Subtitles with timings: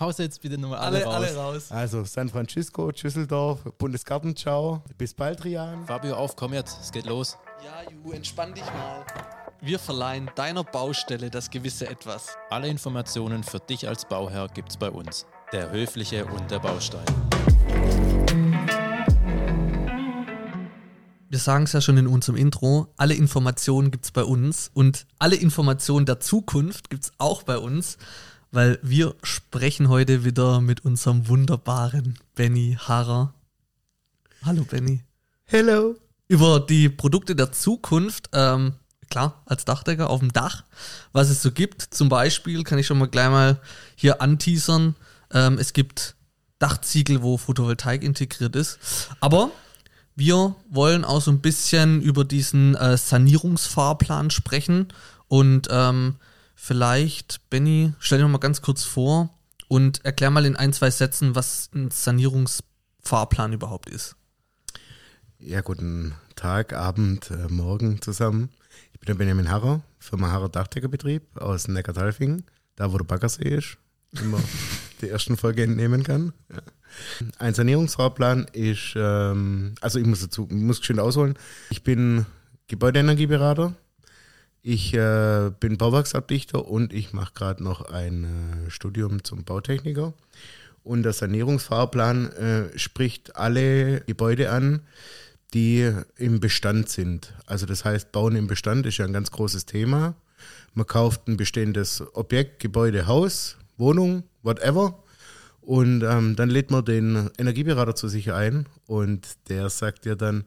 [0.00, 1.14] Haus jetzt bitte nochmal alle, alle, raus.
[1.14, 1.72] alle raus.
[1.72, 5.86] Also San Francisco, Düsseldorf, Bundesgartenschau, bis bald, Rian.
[5.86, 7.36] Fabio, auf, komm jetzt, es geht los.
[7.64, 9.04] Ja, Ju, entspann dich mal.
[9.60, 12.36] Wir verleihen deiner Baustelle das gewisse Etwas.
[12.48, 15.26] Alle Informationen für dich als Bauherr gibt's bei uns.
[15.52, 17.04] Der Höfliche und der Baustein.
[21.28, 25.06] Wir sagen es ja schon in unserem Intro, alle Informationen gibt es bei uns und
[25.18, 27.98] alle Informationen der Zukunft gibt es auch bei uns,
[28.50, 33.34] weil wir sprechen heute wieder mit unserem wunderbaren Benny Harrer.
[34.44, 35.02] Hallo Benny.
[35.44, 35.96] Hello.
[36.28, 38.74] Über die Produkte der Zukunft, ähm,
[39.10, 40.64] klar, als Dachdecker auf dem Dach,
[41.12, 41.82] was es so gibt.
[41.82, 43.60] Zum Beispiel kann ich schon mal gleich mal
[43.96, 44.94] hier anteasern.
[45.32, 46.14] Ähm, es gibt
[46.58, 48.78] Dachziegel, wo Photovoltaik integriert ist.
[49.20, 49.50] Aber
[50.16, 54.88] wir wollen auch so ein bisschen über diesen äh, Sanierungsfahrplan sprechen.
[55.28, 56.16] Und ähm,
[56.58, 59.30] vielleicht, Benny, stell dir noch mal ganz kurz vor
[59.68, 64.16] und erklär mal in ein, zwei Sätzen, was ein Sanierungsfahrplan überhaupt ist.
[65.38, 68.50] Ja, guten Tag, Abend, äh, Morgen zusammen.
[68.92, 73.78] Ich bin der Benjamin Harrer, Firma Harrer Dachdeckerbetrieb aus Neckartalfingen, da wo der Baggersee ist,
[74.12, 74.42] wie man
[75.00, 76.32] die ersten Folge entnehmen kann.
[76.50, 76.62] Ja.
[77.38, 81.38] Ein Sanierungsfahrplan ist, ähm, also ich muss dazu, muss schön ausholen.
[81.70, 82.26] Ich bin
[82.66, 83.74] Gebäudeenergieberater,
[84.68, 88.24] ich äh, bin Bauwerksabdichter und ich mache gerade noch ein
[88.66, 90.12] äh, Studium zum Bautechniker.
[90.84, 94.82] Und der Sanierungsfahrplan äh, spricht alle Gebäude an,
[95.54, 97.32] die im Bestand sind.
[97.46, 100.14] Also das heißt, Bauen im Bestand ist ja ein ganz großes Thema.
[100.74, 105.02] Man kauft ein bestehendes Objekt, Gebäude, Haus, Wohnung, whatever.
[105.62, 110.44] Und ähm, dann lädt man den Energieberater zu sich ein und der sagt dir dann,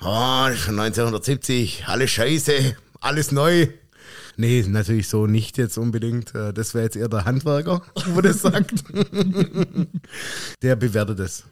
[0.00, 3.68] oh, von 1970, alles scheiße, alles neu.
[4.36, 6.34] Nee, natürlich so nicht jetzt unbedingt.
[6.34, 7.82] Äh, Das wäre jetzt eher der Handwerker,
[8.14, 8.72] wo das sagt.
[10.62, 11.44] der bewertet es.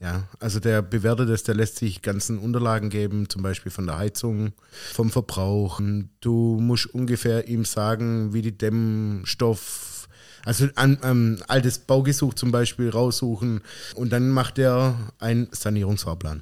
[0.00, 3.98] Ja, also der bewertet es, der lässt sich ganzen Unterlagen geben, zum Beispiel von der
[3.98, 4.52] Heizung,
[4.94, 5.78] vom Verbrauch.
[6.22, 10.08] Du musst ungefähr ihm sagen, wie die Dämmstoff,
[10.46, 13.60] also ein ähm, altes Baugesuch zum Beispiel raussuchen
[13.94, 16.40] und dann macht er einen Sanierungsfahrplan.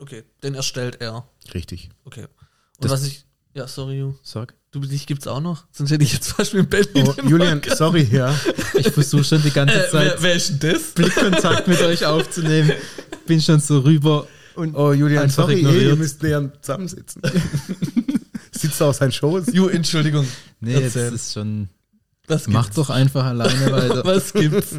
[0.00, 1.28] Okay, den erstellt er.
[1.54, 1.90] Richtig.
[2.04, 2.24] Okay.
[2.24, 2.30] Und
[2.80, 3.24] Das- was ich.
[3.56, 4.14] Ja, sorry, Ju.
[4.22, 4.52] Sag.
[4.70, 5.64] Du, dich gibt's auch noch?
[5.72, 6.86] Sonst hätte ich jetzt zum Beispiel Benny.
[7.08, 8.38] Oh, Julian, Podcast- sorry, ja.
[8.74, 10.82] Ich versuche schon die ganze Äh, Zeit wer, wer ist denn das?
[10.92, 12.72] Blickkontakt mit euch aufzunehmen.
[13.26, 15.82] Bin schon so rüber und Oh, Julian, sorry, ignoriert.
[15.84, 17.22] ihr müsst näher zusammensitzen.
[18.52, 19.46] Sitzt auf seinen Schoß.
[19.52, 20.26] Ju, Entschuldigung.
[20.60, 21.14] nee, jetzt Erzähl.
[21.14, 21.68] ist schon.
[22.26, 22.76] Was Mach gibt's?
[22.76, 24.02] doch einfach alleine weiter.
[24.04, 24.74] Was gibt's?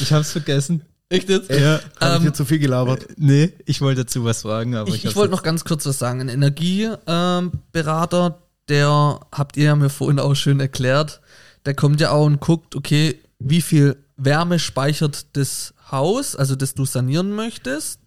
[0.00, 0.82] Ich hab's vergessen.
[1.12, 1.50] Echt jetzt?
[1.50, 3.06] Ja, Habe ich Ähm, dir zu viel gelabert?
[3.16, 5.98] nee, ich wollte dazu was fragen, aber ich, Ich, ich wollte noch ganz kurz was
[5.98, 6.20] sagen.
[6.22, 11.20] Ein Energieberater, der habt ihr ja mir vorhin auch schön erklärt,
[11.66, 16.74] der kommt ja auch und guckt, okay, wie viel Wärme speichert das Haus, also das
[16.74, 18.00] du sanieren möchtest,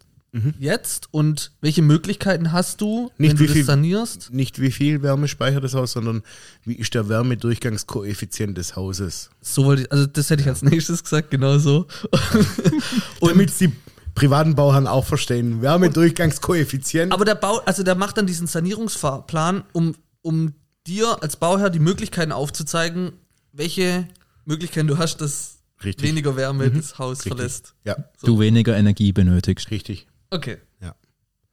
[0.60, 4.34] jetzt und welche Möglichkeiten hast du, Nicht wenn wie du viel- das sanierst?
[4.34, 6.24] Nicht wie viel Wärme speichert das Haus, sondern
[6.66, 9.30] wie ist der Wärmedurchgangskoeffizient des Hauses.
[9.42, 11.88] So wollte ich, also das hätte ich als nächstes gesagt, genau so.
[13.22, 13.72] Damit die
[14.14, 15.62] privaten Bauherren auch verstehen.
[15.62, 17.12] Wärmedurchgangskoeffizient.
[17.14, 20.54] Aber der Bau, also der macht dann diesen Sanierungsfahrplan, um, um
[20.88, 23.14] dir als Bauherr die Möglichkeiten aufzuzeigen,
[23.52, 24.08] welche
[24.46, 26.08] Möglichkeiten du hast, dass Richtig.
[26.08, 27.34] weniger Wärme das Haus Richtig.
[27.34, 27.74] verlässt.
[27.84, 29.72] Ja, du weniger Energie benötigst.
[29.72, 30.08] richtig.
[30.36, 30.58] Okay.
[30.82, 30.96] Ja.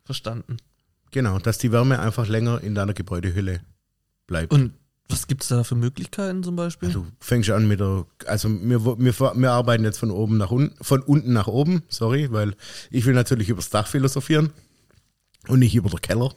[0.04, 0.56] Verstanden.
[1.10, 3.60] Genau, dass die Wärme einfach länger in deiner Gebäudehülle
[4.26, 4.52] bleibt.
[4.52, 4.72] Und
[5.08, 6.90] was gibt es da für Möglichkeiten zum Beispiel?
[6.90, 10.82] Du fängst an mit der, also wir, wir, wir arbeiten jetzt von oben nach unten,
[10.82, 12.54] von unten nach oben, sorry, weil
[12.90, 14.50] ich will natürlich übers Dach philosophieren
[15.48, 16.32] und nicht über den Keller.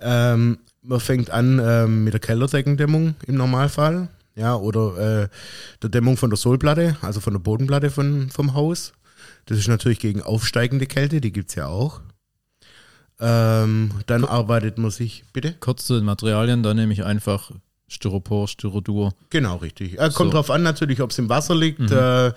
[0.00, 5.28] Ähm, man fängt an ähm, mit der Kellerdeckendämmung im Normalfall, ja, oder äh,
[5.82, 8.92] der Dämmung von der Sohlplatte, also von der Bodenplatte von, vom Haus.
[9.46, 12.00] Das ist natürlich gegen aufsteigende Kälte, die gibt es ja auch.
[13.20, 15.54] Ähm, dann arbeitet man sich, bitte?
[15.60, 17.52] Kurz zu den Materialien, da nehme ich einfach
[17.86, 19.14] Styropor, Styrodur.
[19.30, 19.94] Genau, richtig.
[20.00, 20.36] Äh, kommt So.
[20.38, 21.90] drauf an natürlich, ob es im Wasser liegt.
[21.92, 22.32] Äh,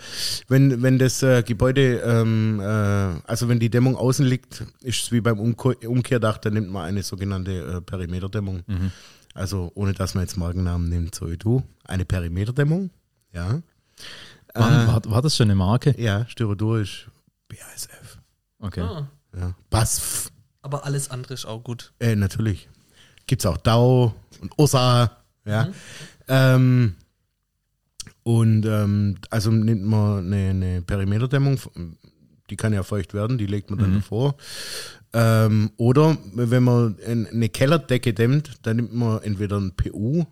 [0.49, 5.11] wenn, wenn das äh, Gebäude, ähm, äh, also wenn die Dämmung außen liegt, ist es
[5.11, 8.63] wie beim Umko- Umkehrdach, dann nimmt man eine sogenannte äh, Perimeterdämmung.
[9.33, 11.63] Also ohne dass man jetzt Markennamen nimmt, so wie du.
[11.85, 12.91] Eine Perimeterdämmung,
[13.33, 13.61] ja.
[14.59, 15.95] War, war, war das schon eine Marke?
[15.97, 17.07] Ja, Styrodur ist
[17.49, 18.17] BASF.
[18.59, 18.81] Okay.
[18.81, 19.07] Ah,
[19.37, 19.55] Ja.
[19.69, 20.31] BASF,
[20.61, 21.93] aber alles andere ist auch gut.
[21.99, 22.67] äh, natürlich.
[23.27, 25.11] Gibt es auch Dau und Ursa,
[25.45, 25.69] ja.
[26.27, 26.95] Ähm,
[28.23, 31.59] und ähm, also nimmt man eine, eine Perimeterdämmung,
[32.49, 33.95] die kann ja feucht werden, die legt man dann Mhm.
[33.95, 34.35] davor.
[35.13, 40.25] Ähm, oder wenn man ein- eine Kellerdecke dämmt, dann nimmt man entweder ein PU,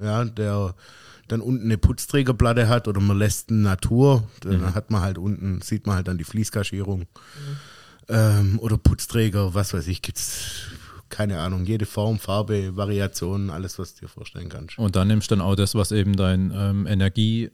[0.00, 0.74] ja, der,
[1.32, 4.74] dann unten eine Putzträgerplatte hat oder man lässt eine Natur, dann Mhm.
[4.74, 7.06] hat man halt unten, sieht man halt dann die Fließkaschierung.
[8.08, 10.62] Ähm, oder Putzträger, was weiß ich, gibt's
[11.08, 14.78] keine Ahnung, jede Form, Farbe, Variation, alles, was du dir vorstellen kannst.
[14.78, 17.50] Und dann nimmst du dann auch das, was eben dein ähm, Energie-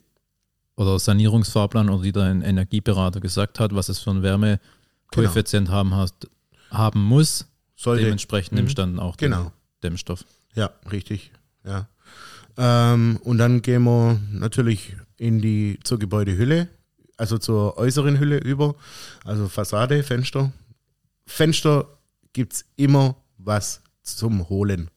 [0.76, 6.28] oder Sanierungsfahrplan oder die dein Energieberater gesagt hat, was es für einen Wärmekoeffizient haben, hast,
[6.70, 7.46] haben muss.
[7.76, 8.56] Sollte, Dementsprechend Mhm.
[8.58, 9.52] nimmst du dann auch den Genau.
[9.82, 10.24] Dämmstoff.
[10.54, 11.32] Ja, richtig.
[11.64, 11.88] Ja.
[12.58, 16.68] Ähm, und dann gehen wir natürlich in die zur Gebäudehülle,
[17.16, 18.74] also zur äußeren Hülle über,
[19.24, 20.52] also Fassade, Fenster.
[21.24, 21.86] Fenster
[22.32, 24.90] gibt es immer was zum Holen.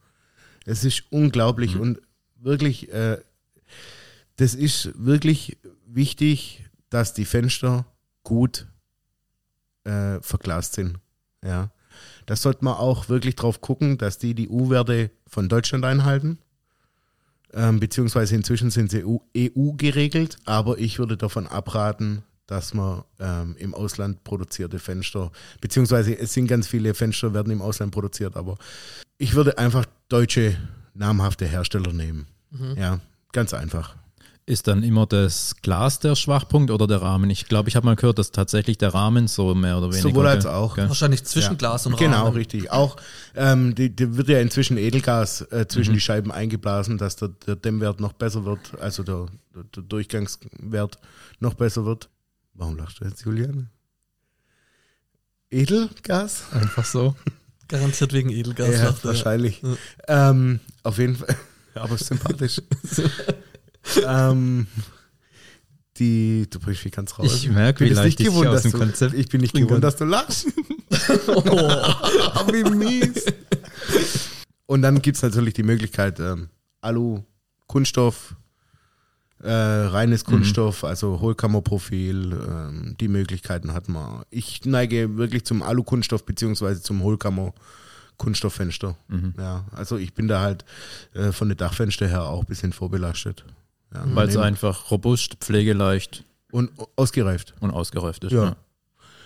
[0.66, 1.82] Es ist unglaublich Mhm.
[1.82, 2.02] und
[2.40, 3.18] wirklich, äh,
[4.38, 7.86] das ist wirklich wichtig, dass die Fenster
[8.24, 8.68] gut
[9.84, 10.98] äh, verglast sind.
[11.44, 11.72] Ja.
[12.26, 16.38] Da sollte man auch wirklich drauf gucken, dass die die U-Werte von Deutschland einhalten.
[17.54, 23.04] Ähm, beziehungsweise inzwischen sind sie EU, EU geregelt, aber ich würde davon abraten, dass man
[23.20, 28.36] ähm, im Ausland produzierte Fenster, beziehungsweise es sind ganz viele Fenster, werden im Ausland produziert,
[28.36, 28.58] aber
[29.18, 30.58] ich würde einfach deutsche
[30.94, 32.28] namhafte Hersteller nehmen.
[32.52, 32.76] Mhm.
[32.78, 33.00] Ja,
[33.32, 33.96] ganz einfach.
[34.52, 37.30] Ist dann immer das Glas der Schwachpunkt oder der Rahmen?
[37.30, 40.10] Ich glaube, ich habe mal gehört, dass tatsächlich der Rahmen so mehr oder weniger.
[40.10, 40.76] Sowohl als auch.
[40.76, 40.90] Gell?
[40.90, 41.58] Wahrscheinlich zwischen Ja.
[41.58, 42.36] Glas und Genau, Rahmen.
[42.36, 42.70] richtig.
[42.70, 42.98] Auch
[43.34, 45.96] ähm, die, die wird ja inzwischen Edelgas äh, zwischen Mhm.
[45.96, 50.98] die Scheiben eingeblasen, dass der, der Dämmwert noch besser wird, also der, der, der Durchgangswert
[51.40, 52.10] noch besser wird.
[52.54, 53.70] Warum lachst du jetzt, Julian?
[55.50, 56.44] Edelgas?
[56.52, 57.16] Einfach so.
[57.70, 58.76] Garantiert wegen Edelgas.
[58.82, 59.62] ja, wahrscheinlich.
[60.08, 60.30] Ja.
[60.32, 61.38] Ähm, auf jeden Fall.
[61.74, 62.62] Ja, aber sympathisch.
[64.06, 64.68] ähm,
[65.98, 67.34] die, du bringst mich ganz raus.
[67.34, 69.84] Ich merke, bin wie leicht ich gewohnt, aus dem du, Konzept Ich bin nicht gewohnt,
[69.84, 70.48] dass du lachst.
[71.28, 72.52] Oh.
[72.52, 73.26] Wie mies.
[74.66, 76.50] Und dann gibt es natürlich die Möglichkeit, ähm,
[76.82, 77.24] Alu,
[77.68, 78.36] Kunststoff,
[79.44, 84.24] äh, reines Kunststoff, also Hohlkammerprofil, ähm, die Möglichkeiten hat man.
[84.30, 88.96] Ich neige wirklich zum Alu-Kunststoff beziehungsweise zum Hohlkammer-Kunststofffenster.
[89.08, 89.34] Mhm.
[89.38, 90.66] Ja, also ich bin da halt
[91.14, 93.46] äh, von den Dachfenster her auch ein bisschen vorbelastet.
[93.94, 97.54] Ja, Weil es einfach robust, pflegeleicht und ausgereift.
[97.60, 98.32] und ausgereift ist.
[98.32, 98.44] Ja.
[98.46, 98.56] Ja.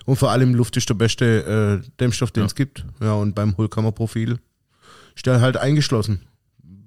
[0.06, 2.48] Und vor allem Luft ist der beste äh, Dämmstoff, den Ja.
[2.48, 2.86] es gibt.
[3.02, 4.40] Ja, und beim Hohlkammerprofil
[5.16, 6.22] ist der halt eingeschlossen.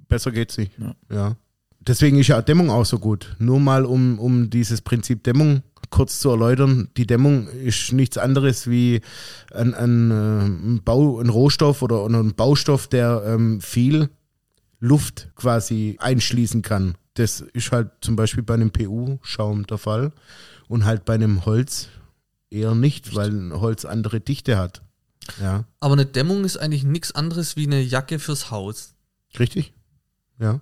[0.09, 0.73] Besser geht's nicht.
[1.11, 1.37] Ja.
[1.81, 3.35] Deswegen ist ja Dämmung auch so gut.
[3.39, 6.89] Nur mal, um, um dieses Prinzip Dämmung kurz zu erläutern.
[6.97, 9.01] Die Dämmung ist nichts anderes wie
[9.55, 10.15] ein, ein, äh,
[10.45, 14.11] ein, Bau, ein Rohstoff oder, oder ein Baustoff, der ähm, viel
[14.81, 16.97] Luft quasi einschließen kann.
[17.19, 20.13] Das ist halt zum Beispiel bei einem PU-Schaum der Fall
[20.69, 21.89] und halt bei einem Holz
[22.51, 24.83] eher nicht, weil ein Holz andere Dichte hat.
[25.41, 28.95] Ja, Aber eine Dämmung ist eigentlich nichts anderes wie eine Jacke fürs Haus.
[29.39, 29.73] richtig?
[30.39, 30.61] Ja.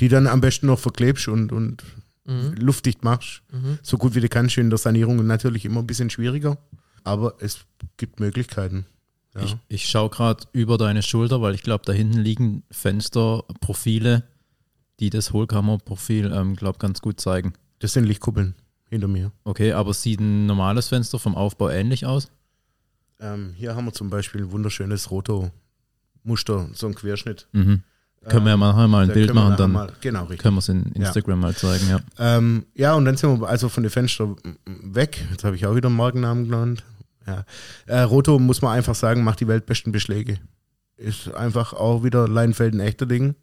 [0.00, 1.82] Die dann am besten noch verklebst und, und
[2.26, 2.52] Mhm.
[2.58, 3.40] luftdicht machst.
[3.50, 3.78] Mhm.
[3.82, 6.58] So gut wie du kannst in der Sanierung natürlich immer ein bisschen schwieriger,
[7.02, 7.60] aber es
[7.96, 8.84] gibt Möglichkeiten.
[9.34, 9.44] Ja.
[9.44, 14.24] Ich, ich schaue gerade über deine Schulter, weil ich glaube, da hinten liegen Fensterprofile,
[15.00, 17.52] die das Hohlkammerprofil, ähm, glaube ganz gut zeigen.
[17.78, 18.54] Das sind Lichtkuppeln
[18.88, 19.32] hinter mir.
[19.44, 22.30] Okay, aber sieht ein normales Fenster vom Aufbau ähnlich aus?
[23.20, 27.48] Ähm, hier haben wir zum Beispiel ein wunderschönes Roto-Muster, so ein Querschnitt.
[27.52, 27.82] Mhm.
[28.26, 30.40] Können wir ja nachher mal ein Bild machen, dann Mal, genau, richtig.
[30.40, 32.00] können wir es in Instagram mal zeigen, ja.
[32.18, 34.36] Ähm, ja, und dann sind wir also von den Fenstern
[34.66, 35.24] weg.
[35.30, 36.84] Jetzt habe ich auch wieder einen Markennamen genannt.
[37.26, 37.44] Ja.
[37.86, 40.38] Äh, Roto, muss man einfach sagen, macht die weltbesten Beschläge.
[40.96, 43.36] Ist einfach auch wieder Leinfeld ein echter Ding.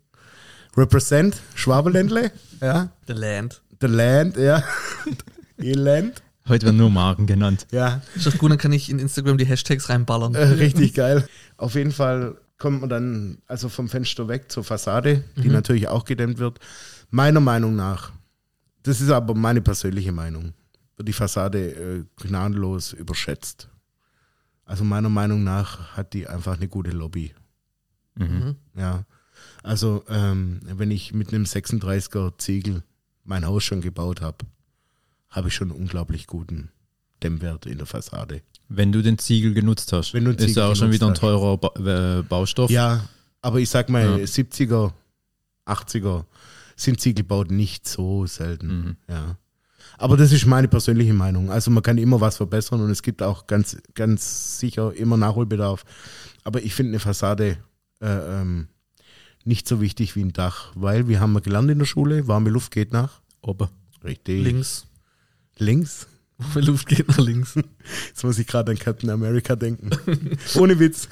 [0.78, 2.90] Represent, Schwabeländle, ja.
[3.08, 3.62] The Land.
[3.82, 4.64] The Land, ja.
[5.58, 7.66] Eland, Heute werden nur Marken genannt.
[7.72, 8.02] ja.
[8.16, 10.36] Ist doch gut, dann kann ich in Instagram die Hashtags reinballern.
[10.36, 11.28] Äh, richtig geil.
[11.58, 15.54] Auf jeden Fall kommt man dann also vom Fenster weg zur Fassade, die Mhm.
[15.54, 16.60] natürlich auch gedämmt wird.
[17.10, 18.12] Meiner Meinung nach,
[18.84, 20.54] das ist aber meine persönliche Meinung,
[20.98, 23.70] wird die Fassade äh, gnadenlos überschätzt.
[24.66, 27.34] Also meiner Meinung nach hat die einfach eine gute Lobby.
[28.16, 28.26] Mhm.
[28.26, 28.56] Mhm.
[28.78, 29.04] Ja.
[29.66, 32.84] Also ähm, wenn ich mit einem 36er Ziegel
[33.24, 34.38] mein Haus schon gebaut habe,
[35.30, 36.70] habe ich schon einen unglaublich guten
[37.24, 38.42] Dämmwert in der Fassade.
[38.70, 41.08] Wenn du den Ziegel genutzt hast, Wenn du einen ist Ziegel ja auch schon wieder
[41.08, 42.70] ein teurer ba äh, Baustoff.
[42.70, 43.10] Ja,
[43.42, 44.26] aber ich sag mal, Ja.
[44.26, 44.92] 70er,
[45.66, 46.26] 80er
[46.76, 48.68] sind Ziegelbauten nicht so selten.
[48.68, 48.96] Mhm.
[49.10, 49.38] Ja.
[49.98, 51.50] Aber das ist meine persönliche Meinung.
[51.50, 55.86] Also man kann immer was verbessern und es gibt auch ganz, ganz sicher immer Nachholbedarf.
[56.44, 57.58] Aber ich finde eine Fassade
[58.02, 58.68] äh, ähm,
[59.46, 62.50] nicht so wichtig wie ein Dach, weil wir haben mal gelernt in der Schule, warme
[62.50, 63.22] Luft geht nach.
[63.42, 63.70] Ober.
[64.04, 64.44] Richtig.
[64.44, 64.86] Links.
[65.58, 66.08] Links.
[66.54, 67.56] Die Luft geht nach links.
[68.08, 69.90] Jetzt muss ich gerade an Captain America denken.
[70.56, 71.08] Ohne Witz.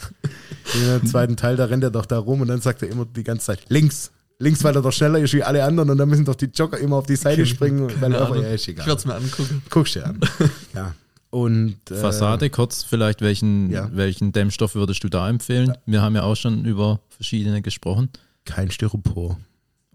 [0.73, 3.05] In dem zweiten Teil, da rennt er doch da rum und dann sagt er immer
[3.05, 4.11] die ganze Zeit links.
[4.39, 6.77] Links, weil er doch schneller ist wie alle anderen und dann müssen doch die Jogger
[6.79, 7.89] immer auf die Seite springen.
[8.01, 8.87] Weil er, ja, ist Ich egal.
[8.87, 9.61] werde es mir angucken.
[9.69, 10.19] Guckst dir an.
[10.75, 10.93] ja.
[11.33, 13.89] Und, äh, Fassade kurz vielleicht, welchen, ja.
[13.91, 15.73] welchen Dämmstoff würdest du da empfehlen?
[15.87, 18.09] Wir haben ja auch schon über verschiedene gesprochen.
[18.45, 19.39] Kein Styropor.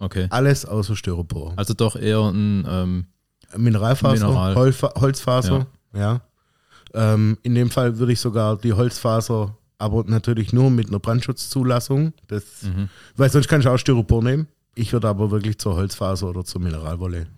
[0.00, 0.26] Okay.
[0.30, 1.52] Alles außer Styropor.
[1.54, 3.06] Also doch eher ein, ähm,
[3.56, 4.56] Mineralfaser, Mineral.
[4.56, 6.22] Holzfaser, ja.
[6.92, 12.14] Ähm, in dem Fall würde ich sogar die Holzfaser, aber natürlich nur mit einer Brandschutzzulassung.
[12.26, 12.88] Das, mhm.
[13.16, 14.48] Weil sonst kannst du auch Styropor nehmen.
[14.74, 17.28] Ich würde aber wirklich zur Holzfaser oder zur Mineralwolle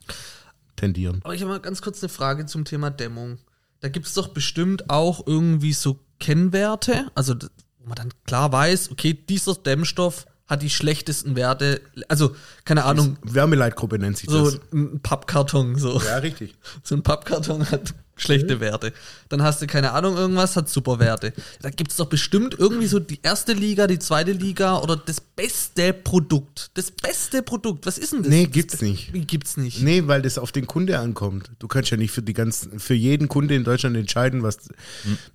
[0.76, 1.21] tendieren.
[1.23, 3.37] Aber ich habe mal ganz kurz eine Frage zum Thema Dämmung.
[3.80, 7.34] Da gibt es doch bestimmt auch irgendwie so Kennwerte, also
[7.78, 12.34] wo man dann klar weiß, okay, dieser Dämmstoff hat die schlechtesten Werte, also
[12.64, 14.60] keine Ahnung, Wärmeleitgruppe nennt sich so das.
[14.72, 16.00] ein Pappkarton, so.
[16.00, 16.56] Ja, richtig.
[16.82, 18.92] So ein Pappkarton hat schlechte Werte.
[19.28, 21.32] Dann hast du keine Ahnung, irgendwas hat super Werte.
[21.62, 25.20] Da gibt es doch bestimmt irgendwie so die erste Liga, die zweite Liga oder das
[25.20, 26.70] beste Produkt.
[26.74, 27.86] Das beste Produkt.
[27.86, 28.30] Was ist denn das?
[28.30, 29.12] Nee, gibt's nicht.
[29.12, 29.82] Wie gibt's nicht?
[29.82, 31.50] Nee, weil das auf den Kunde ankommt.
[31.58, 34.58] Du kannst ja nicht für die ganzen, für jeden Kunde in Deutschland entscheiden, was.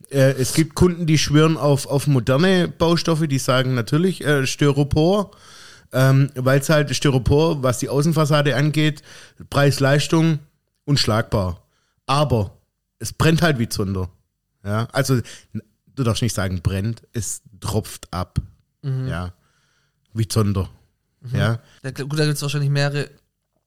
[0.10, 5.32] Äh, es gibt Kunden, die schwören auf, auf moderne Baustoffe, die sagen natürlich äh, Styropor,
[5.94, 9.02] ähm, weil es halt Styropor, was die Außenfassade angeht,
[9.50, 10.40] Preis-Leistung
[10.86, 11.62] unschlagbar.
[12.06, 12.58] Aber
[13.06, 14.10] es brennt halt wie Zunder.
[14.64, 15.22] Ja, also
[15.96, 18.40] du darfst nicht sagen brennt, es tropft ab.
[18.84, 19.34] Ja,
[20.14, 20.70] wie Zunder.
[21.34, 23.06] Ja, Da, gut, da gibt es wahrscheinlich mehrere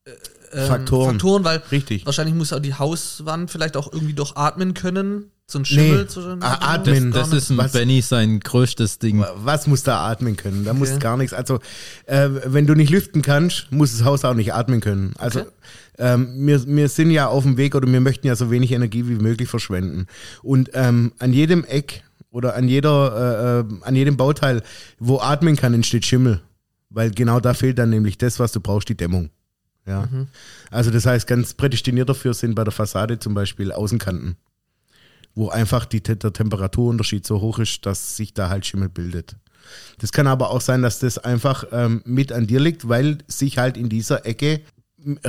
[0.04, 0.10] äh,
[0.52, 1.10] ähm, Faktoren.
[1.12, 2.06] Faktoren, weil richtig.
[2.06, 5.30] wahrscheinlich muss auch die Hauswand vielleicht auch irgendwie doch atmen können.
[5.50, 6.42] So ein Schimmel Nee, zwischen.
[6.42, 9.24] ah, atmen, das ist ein Was- Benny sein größtes Ding.
[9.36, 10.64] Was muss da atmen können?
[10.64, 10.98] Da muss Okay.
[11.00, 11.32] gar nichts.
[11.32, 11.58] Also,
[12.06, 15.14] äh, wenn du nicht lüften kannst, muss das Haus auch nicht atmen können.
[15.18, 15.50] Also, Okay.
[15.98, 19.06] Ähm, wir, wir sind ja auf dem Weg oder wir möchten ja so wenig Energie
[19.08, 20.06] wie möglich verschwenden.
[20.42, 24.62] Und ähm, an jedem Eck oder an jeder, äh, äh, an jedem Bauteil,
[24.98, 26.40] wo atmen kann, entsteht Schimmel.
[26.90, 29.30] Weil genau da fehlt dann nämlich das, was du brauchst, die Dämmung.
[29.86, 30.08] Ja.
[30.70, 34.36] Also das heißt, ganz prädestiniert dafür sind bei der Fassade zum Beispiel Außenkanten,
[35.34, 39.36] wo einfach die, der Temperaturunterschied so hoch ist, dass sich da halt Schimmel bildet.
[39.98, 43.58] Das kann aber auch sein, dass das einfach ähm, mit an dir liegt, weil sich
[43.58, 44.60] halt in dieser Ecke,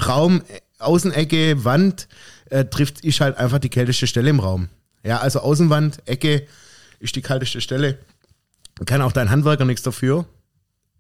[0.08, 2.08] Raum, äh, Außenecke, Wand,
[2.50, 4.70] äh, trifft, ist halt einfach die kälteste Stelle im Raum.
[5.04, 6.46] Ja, also Außenwand, Ecke
[7.00, 7.98] ist die kalteste Stelle.
[8.86, 10.26] Kann auch dein Handwerker nichts dafür.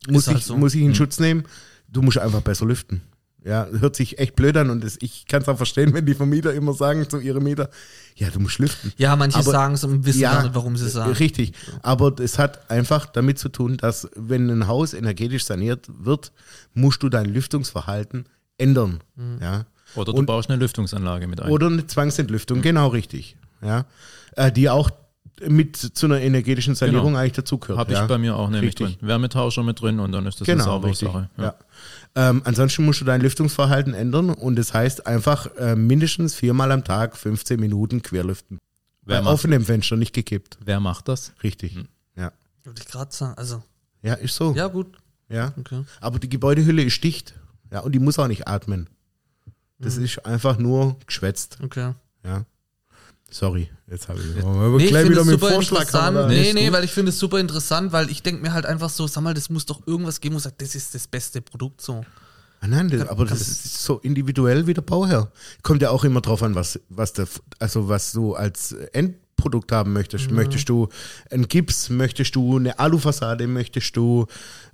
[0.07, 0.57] Muss, halt ich, so.
[0.57, 1.45] muss ich in Schutz nehmen.
[1.87, 3.01] Du musst einfach besser lüften.
[3.43, 6.13] Ja, hört sich echt blöd an und das, ich kann es auch verstehen, wenn die
[6.13, 7.69] Vermieter immer sagen zu ihrem Mieter,
[8.15, 8.91] ja, du musst lüften.
[8.97, 11.13] Ja, manche sagen es und wissen gar nicht, warum sie es sagen.
[11.13, 11.53] Richtig.
[11.81, 16.33] Aber es hat einfach damit zu tun, dass wenn ein Haus energetisch saniert wird,
[16.73, 18.25] musst du dein Lüftungsverhalten
[18.59, 18.99] ändern.
[19.15, 19.39] Mhm.
[19.41, 19.65] Ja.
[19.95, 21.49] Oder du Und- baust eine Lüftungsanlage mit ein.
[21.49, 23.35] Oder eine Zwangsentlüftung, genau richtig.
[23.63, 23.85] Ja.
[24.35, 24.91] Äh, die auch
[25.47, 27.19] mit zu einer energetischen Sanierung Genau.
[27.19, 27.79] eigentlich dazugehört.
[27.79, 28.05] Habe ich ja.
[28.05, 28.97] bei mir auch nämlich Richtig.
[28.99, 29.07] drin.
[29.07, 31.07] Wärmetauscher mit drin und dann ist das eine Genau, saubere richtig.
[31.07, 31.29] Sache.
[31.37, 31.55] Ja.
[32.15, 36.83] Ähm, ansonsten musst du dein Lüftungsverhalten ändern und das heißt einfach äh, mindestens viermal am
[36.83, 38.59] Tag 15 Minuten querlüften.
[39.05, 40.57] Wer Bei macht- offenem Fenster, nicht gekippt.
[40.63, 41.31] Wer macht das?
[41.41, 41.75] Richtig.
[41.75, 41.87] Hm.
[42.17, 42.31] Ja.
[42.65, 43.35] Würde ich gerade sagen.
[43.37, 43.63] Also,
[44.03, 44.53] Ja, ist so.
[44.53, 44.87] ja, gut.
[45.29, 45.53] ja.
[45.57, 45.83] Okay.
[46.01, 47.33] Aber die Gebäudehülle ist dicht.
[47.71, 48.89] Ja, und die muss auch nicht atmen.
[49.79, 50.05] Das Mhm.
[50.05, 51.57] ist einfach nur geschwätzt.
[51.63, 51.93] Okay.
[52.25, 52.45] Ja.
[53.31, 55.81] Sorry, jetzt habe ich Nee, ich gleich finde wieder mit super Vorschlag.
[55.81, 56.17] interessant.
[56.17, 56.73] aber- Nee, Nee, gut.
[56.73, 59.35] weil ich finde es super interessant, weil ich denke mir halt einfach so, sag mal,
[59.35, 62.03] das muss doch irgendwas geben, wo sagt, das ist das beste Produkt so.
[62.61, 65.31] Ah, nein, das, aber das ist so individuell wie der Bauherr.
[65.61, 67.27] Kommt ja auch immer drauf an, was, was der,
[67.59, 70.29] also was du als Endprodukt haben möchtest.
[70.31, 70.89] Möchtest du
[71.29, 74.25] einen Gips, möchtest du eine Alufassade, möchtest du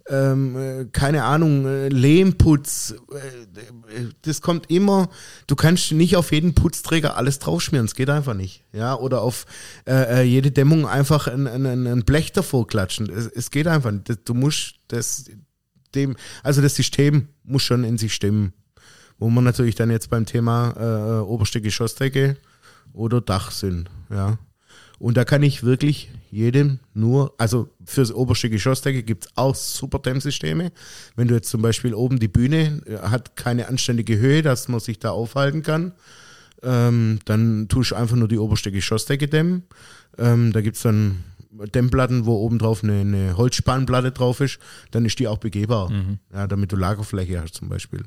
[0.10, 2.96] ähm, äh, keine Ahnung, äh, Lehmputz.
[3.12, 5.10] Äh, das kommt immer,
[5.48, 8.64] du kannst nicht auf jeden Putzträger alles draufschmieren, es geht einfach nicht.
[8.72, 9.46] Ja, oder auf
[9.88, 13.10] äh, jede Dämmung einfach ein, ein, ein Blech davor klatschen.
[13.10, 14.10] Es, es geht einfach nicht.
[14.26, 15.26] Du musst das
[15.96, 18.54] dem, also das System muss schon in sich stimmen.
[19.18, 22.38] Wo man natürlich dann jetzt beim Thema äh, oberste Geschossdecke
[22.92, 24.38] oder Dach sind, ja.
[25.00, 30.00] Und da kann ich wirklich jedem nur, also fürs oberste Geschossdecke gibt es auch super
[30.00, 30.72] Dämmsysteme.
[31.16, 34.80] Wenn du jetzt zum Beispiel oben die Bühne äh, hat keine anständige Höhe, dass man
[34.80, 35.94] sich da aufhalten kann,
[36.64, 39.64] ähm, dann tust du einfach nur die oberste Geschossdecke dämmen.
[40.18, 44.60] Ähm, da gibt es dann Dämmplatten, wo oben drauf eine, eine Holzspannplatte drauf ist,
[44.92, 45.92] dann ist die auch begehbar.
[46.34, 48.04] Ja, damit du Lagerfläche hast zum Beispiel.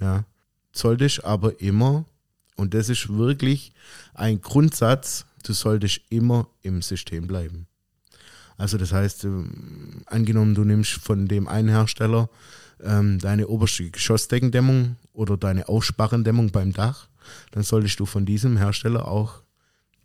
[0.00, 0.24] Ja.
[0.72, 2.06] Solltest aber immer,
[2.56, 3.72] und das ist wirklich
[4.14, 7.66] ein Grundsatz, du solltest immer im System bleiben.
[8.56, 12.28] Also das heißt, ähm, angenommen, du nimmst von dem einen Hersteller
[12.82, 17.08] ähm, deine oberste Geschossdeckendämmung oder deine Aussparrendämmung beim Dach,
[17.52, 19.42] dann solltest du von diesem Hersteller auch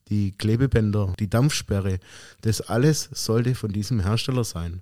[0.10, 2.00] die Klebebänder, die Dampfsperre,
[2.42, 4.82] das alles sollte von diesem Hersteller sein.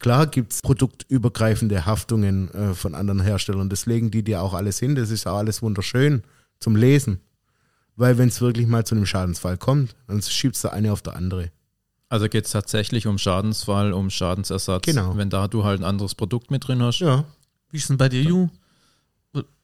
[0.00, 3.68] Klar gibt es produktübergreifende Haftungen äh, von anderen Herstellern.
[3.68, 4.94] Das legen die dir auch alles hin.
[4.94, 6.22] Das ist auch alles wunderschön
[6.58, 7.20] zum Lesen.
[8.00, 11.16] Weil wenn es wirklich mal zu einem Schadensfall kommt, dann schiebst du eine auf der
[11.16, 11.50] andere.
[12.08, 14.84] Also geht es tatsächlich um Schadensfall, um Schadensersatz.
[14.86, 15.16] Genau.
[15.18, 17.00] Wenn da du halt ein anderes Produkt mit drin hast.
[17.00, 17.24] Ja.
[17.70, 18.48] Wie ist denn bei dir, Ju?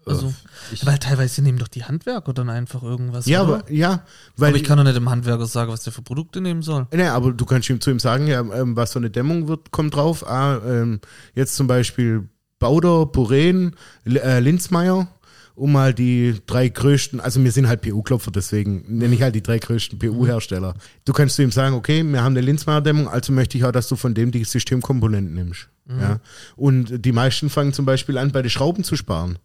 [0.08, 0.32] Also,
[0.70, 3.26] ich- weil teilweise nehmen doch die Handwerker dann einfach irgendwas.
[3.26, 3.54] Ja, oder?
[3.60, 4.04] aber, ja,
[4.36, 6.86] weil aber ich kann doch nicht dem Handwerker sagen, was der für Produkte nehmen soll.
[6.92, 9.72] Ne, aber du kannst ihm zu ihm sagen, ja, ähm, was für eine Dämmung wird,
[9.72, 10.24] kommt drauf.
[10.24, 11.00] Ah, ähm,
[11.34, 12.28] jetzt zum Beispiel
[12.60, 13.74] Bauder, Puren,
[14.04, 15.08] L- äh, Linzmeier,
[15.56, 19.42] um mal die drei größten, also wir sind halt PU-Klopfer, deswegen nenne ich halt die
[19.42, 20.74] drei größten PU-Hersteller.
[21.04, 23.88] Du kannst zu ihm sagen, okay, wir haben eine Linzmeier-Dämmung, also möchte ich auch, dass
[23.88, 25.68] du von dem die Systemkomponenten nimmst.
[25.88, 26.20] Ja?
[26.56, 29.38] Und die meisten fangen zum Beispiel an, bei den Schrauben zu sparen.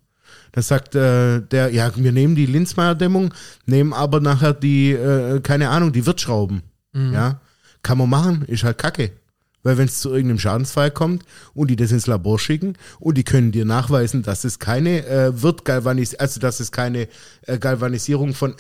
[0.51, 3.34] Da sagt äh, der, ja, wir nehmen die Linzmeier-Dämmung,
[3.65, 6.62] nehmen aber nachher die, äh, keine Ahnung, die Wirtschrauben.
[6.94, 7.39] Ja,
[7.84, 9.12] kann man machen, ist halt kacke.
[9.63, 13.24] Weil wenn es zu irgendeinem Schadensfall kommt und die das ins Labor schicken und die
[13.24, 17.08] können dir nachweisen, dass es keine äh, Wirtgalvanis also dass es keine
[17.44, 18.56] äh, Galvanisierung von, äh,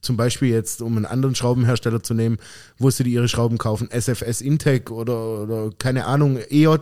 [0.00, 2.38] zum Beispiel jetzt, um einen anderen Schraubenhersteller zu nehmen,
[2.78, 6.76] wo sie die ihre Schrauben kaufen, SFS Intec oder, oder keine Ahnung, EJ,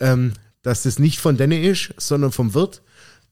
[0.00, 2.82] ähm, dass das nicht von denen ist, sondern vom Wirt,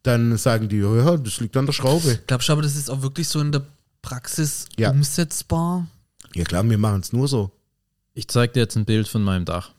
[0.02, 2.18] dann sagen die, ja, ja, das liegt an der Schraube.
[2.26, 3.62] Glaubst du aber, das ist auch wirklich so in der
[4.02, 4.90] Praxis Ja.
[4.90, 5.86] umsetzbar?
[6.34, 7.50] Ja klar, wir machen es nur so.
[8.14, 9.72] Ich zeige dir jetzt ein Bild von meinem Dach.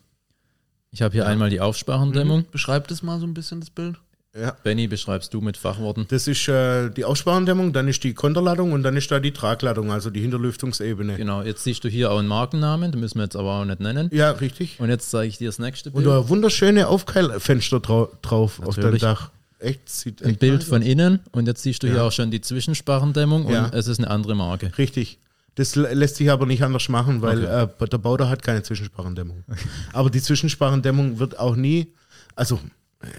[0.94, 2.46] Ich habe hier einmal die Aufsparendämmung.
[2.52, 3.96] Beschreib das mal so ein bisschen, das Bild.
[4.38, 4.56] Ja.
[4.64, 6.06] Benny, beschreibst du mit Fachworten?
[6.10, 9.92] Das ist äh, die Aussparendämmung, dann ist die Konterladung und dann ist da die Tragladung,
[9.92, 11.18] also die Hinterlüftungsebene.
[11.18, 13.82] Genau, jetzt siehst du hier auch einen Markennamen, den müssen wir jetzt aber auch nicht
[13.82, 14.10] nennen.
[14.14, 14.80] Ja, richtig.
[14.80, 16.08] Und jetzt zeige ich dir das nächste Und Bild.
[16.08, 19.02] da wunderschöne Aufkeilfenster drau drauf auf deinem Natürlich.
[19.02, 19.32] Dach.
[19.60, 20.88] Echt, sieht Ein echt Bild von aus.
[20.88, 22.08] innen und jetzt siehst du hier Ja.
[22.08, 23.66] auch schon die Zwischensparendämmung Ja.
[23.66, 24.72] und es ist eine andere Marke.
[24.78, 25.20] Richtig.
[25.62, 27.84] Das lä- lässt sich aber nicht anders machen, weil Okay.
[27.84, 29.44] äh, der Bauder hat keine Zwischensparendämmung.
[29.94, 31.94] aber die Zwischensparendämmung wird auch nie,
[32.36, 32.60] also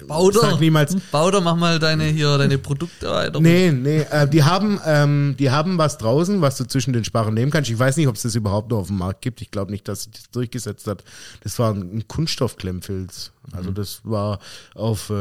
[0.09, 3.41] Bauder, sag niemals, Bauder, mach mal deine hier deine Produkte weiter.
[3.41, 7.35] Nee, nee, äh, die haben, ähm, die haben was draußen, was du zwischen den Sparren
[7.35, 7.71] nehmen kannst.
[7.71, 9.41] Ich weiß nicht, ob es das überhaupt noch auf dem Markt gibt.
[9.41, 11.03] Ich glaube nicht, dass sich das durchgesetzt hat.
[11.43, 13.33] Das war ein Kunststoffklemmfilz.
[13.51, 14.39] Also das war
[14.75, 15.15] auf äh,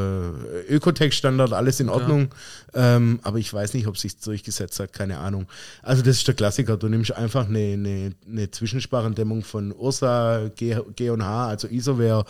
[0.70, 2.30] Ökotech-Standard alles in Ordnung.
[2.74, 4.94] Ähm, aber ich weiß nicht, ob es sich durchgesetzt hat.
[4.94, 5.48] Keine Ahnung.
[5.82, 6.78] Also das ist der Klassiker.
[6.78, 12.26] Du nimmst einfach eine, eine, eine Zwischensparendämmung von Ursa, G, G&H, also Isoware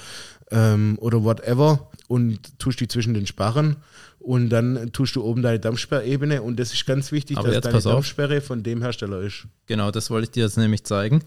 [0.50, 3.78] ähm, oder whatever und tust die zwischen den Sparren
[4.20, 7.82] und dann tust du oben deine Dampfsperrebene und das ist ganz wichtig, Aber dass deine.
[7.82, 9.48] Dampfsperre von dem Hersteller ist.
[9.66, 11.24] Genau, das wollte ich dir jetzt nämlich zeigen,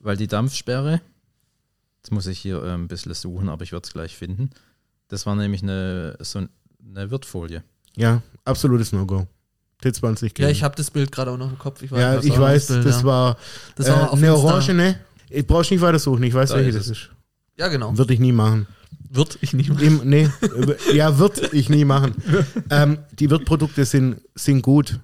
[0.00, 1.00] weil die Dampfsperre,
[2.04, 4.50] jetzt muss ich hier äh, ein bisschen suchen, aber ich werde es gleich finden.
[5.08, 7.62] Das war nämlich eine, so eine Wirtfolie.
[7.96, 9.26] Ja, absolutes No-Go.
[9.82, 11.80] T20 Ja, ich habe das Bild gerade auch noch im Kopf.
[11.82, 13.04] Ich weiß, Ja, ich weiß, Bild, das ja.
[13.04, 13.36] war,
[13.76, 14.42] Das äh, war auf eine Insta.
[14.42, 15.00] Orange, ne?
[15.30, 16.90] Ich brauch's nicht weiter suchen, ich weiß, Da welche ist das es.
[17.04, 17.10] ist.
[17.58, 17.96] Ja, genau.
[17.96, 18.66] Würde ich nie machen.
[19.10, 19.70] Wird ich nicht.
[19.80, 22.14] Im, nee, äh, ja, wird ich nie machen.
[22.68, 25.00] Ähm, die Wirtprodukte sind, sind gut,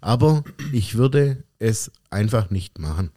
[0.00, 3.10] aber ich würde es einfach nicht machen.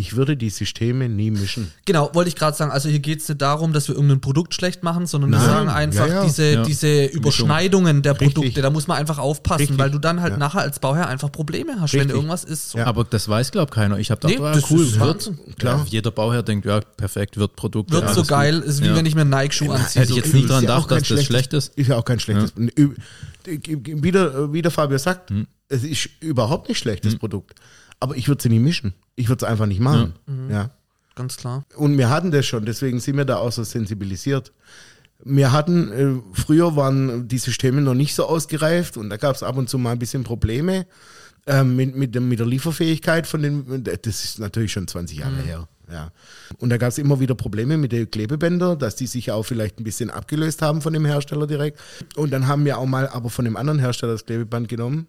[0.00, 1.72] Ich würde die Systeme nie mischen.
[1.84, 2.70] Genau, wollte ich gerade sagen.
[2.70, 5.46] Also hier geht es nicht darum, dass wir irgendein Produkt schlecht machen, sondern wir Nein,
[5.48, 6.24] sagen einfach ja, ja.
[6.24, 6.62] diese, Ja.
[6.62, 8.34] diese Überschneidungen der Richtig.
[8.34, 8.62] Produkte.
[8.62, 9.78] Da muss man einfach aufpassen, Richtig.
[9.78, 10.38] weil du dann halt Ja.
[10.38, 12.14] nachher als Bauherr einfach Probleme hast, wenn Richtig.
[12.14, 12.70] irgendwas ist.
[12.70, 12.78] So.
[12.78, 12.86] Ja.
[12.86, 13.98] Aber das weiß, glaube ich, keiner.
[13.98, 15.32] Ich habe Nee, gedacht, ah, das cool, ist wird.
[15.58, 15.78] Klar.
[15.80, 17.90] Ja, jeder Bauherr denkt, ja, perfekt, wird Produkt.
[17.90, 18.68] Wird ja, so geil, gut.
[18.68, 18.94] ist wie Ja.
[18.94, 20.02] wenn ich mir einen Nike-Schuh anziehe.
[20.02, 20.50] Hätte ich jetzt nie gefühlt.
[20.50, 21.74] dran ja auch gedacht, kein dass das schlecht ist.
[21.76, 22.52] Ist ja auch kein schlechtes.
[22.56, 22.94] Ü-
[23.44, 25.46] Wie der, Fabio sagt, Hm.
[25.68, 27.58] es ist überhaupt nicht schlecht, das Produkt.
[28.00, 28.94] Aber ich würde sie nie mischen.
[29.16, 30.14] Ich würde es einfach nicht machen.
[30.50, 30.70] Ja.
[31.18, 31.64] Ganz klar.
[31.74, 34.52] Und wir hatten das schon, deswegen sind wir da auch so sensibilisiert.
[35.24, 39.42] Wir hatten, äh, früher waren die Systeme noch nicht so ausgereift und da gab es
[39.42, 40.86] ab und zu mal ein bisschen Probleme
[41.48, 45.38] ähm, mit, mit, dem, mit der Lieferfähigkeit von den, das ist natürlich schon 20 Jahre
[45.38, 45.68] her.
[45.90, 46.12] Ja.
[46.58, 49.80] Und da gab es immer wieder Probleme mit den Klebebändern, dass die sich auch vielleicht
[49.80, 51.80] ein bisschen abgelöst haben von dem Hersteller direkt.
[52.14, 55.06] Und dann haben wir auch mal aber von dem anderen Hersteller das Klebeband genommen.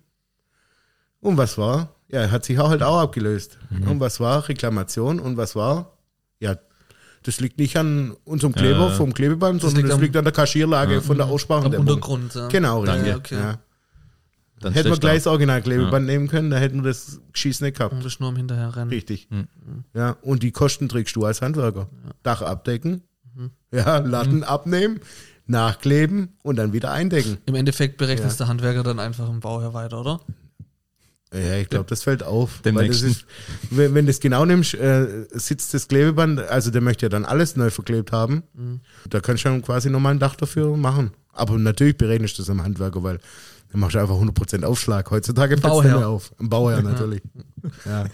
[1.21, 1.93] Und was war?
[2.11, 3.57] Ja, er hat sich auch halt auch abgelöst.
[3.69, 4.47] Und was war?
[4.49, 5.19] Reklamation.
[5.19, 5.97] Und was war?
[6.39, 6.55] Ja,
[7.23, 8.89] das liegt nicht an unserem Kleber Ja.
[8.91, 11.87] vom Klebeband, sondern liegt das am- liegt an der Kaschierlage von der Am Aussparendämmung.
[11.87, 12.33] Untergrund.
[12.35, 12.47] Ja.
[12.47, 13.15] Genau, Danke.
[13.17, 13.35] Okay.
[13.35, 13.59] Ja.
[14.61, 17.93] Dann Hätten wir gleich das Originalklebeband nehmen können, da hätten wir das Geschiss nicht gehabt.
[17.93, 18.89] Und das nur am Hinterherrennen.
[18.89, 19.27] Richtig.
[19.29, 19.47] Hm.
[19.93, 21.87] Ja, und die Kosten trägst du als Handwerker.
[22.23, 23.01] Dach abdecken,
[23.35, 23.51] Mhm.
[23.71, 24.99] ja, Latten abnehmen,
[25.45, 27.37] nachkleben und dann wieder eindecken.
[27.45, 30.19] Im Endeffekt berechnet der Handwerker dann einfach im Bauherr weiter, oder?
[31.33, 32.61] Ja, ich glaube, das fällt auf.
[32.63, 33.25] Dem weil das ist,
[33.69, 37.23] wenn, wenn du das genau nimmst, äh, sitzt das Klebeband, also der möchte ja dann
[37.25, 38.41] alles neu verklebt haben.
[38.55, 38.79] Mhm.
[39.09, 41.11] Da kannst du dann quasi nochmal ein Dach dafür machen.
[41.33, 43.19] Aber natürlich berechnest du das am Handwerker, weil
[43.71, 45.11] dann machst du einfach 100% Aufschlag.
[45.11, 46.31] Heutzutage fällt es auf.
[46.39, 47.21] Ein Bauherr natürlich.
[47.85, 48.05] Ja.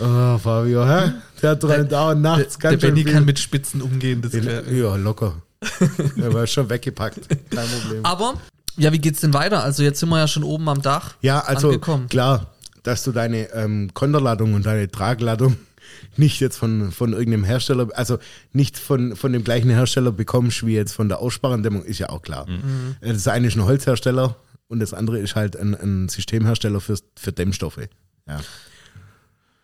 [0.00, 1.12] Oh, Fabio, hä?
[1.42, 3.12] Der träumt auch nachts Der, der ganz Benny viel.
[3.12, 4.22] kann mit Spitzen umgehen.
[4.22, 5.40] Das Den- ja, locker.
[6.16, 7.28] Er war schon weggepackt.
[7.50, 8.04] Kein Problem.
[8.04, 8.34] aber,
[8.76, 9.62] ja, wie geht's denn weiter?
[9.62, 12.08] Also jetzt sind wir ja schon oben am Dach Ja, also angekommen.
[12.08, 12.46] klar,
[12.82, 15.56] dass du deine ähm, Konterladung und deine Tragladung
[16.16, 18.18] nicht jetzt von, von irgendeinem Hersteller, also
[18.52, 22.22] nicht von, von dem gleichen Hersteller bekommst wie jetzt von der Aussparendämmung, ist ja auch
[22.22, 22.48] klar.
[22.48, 22.96] Mhm.
[23.00, 24.36] Das eine ist ein Holzhersteller
[24.68, 27.78] und das andere ist halt ein, ein Systemhersteller für, für Dämmstoffe.
[28.26, 28.40] Ja.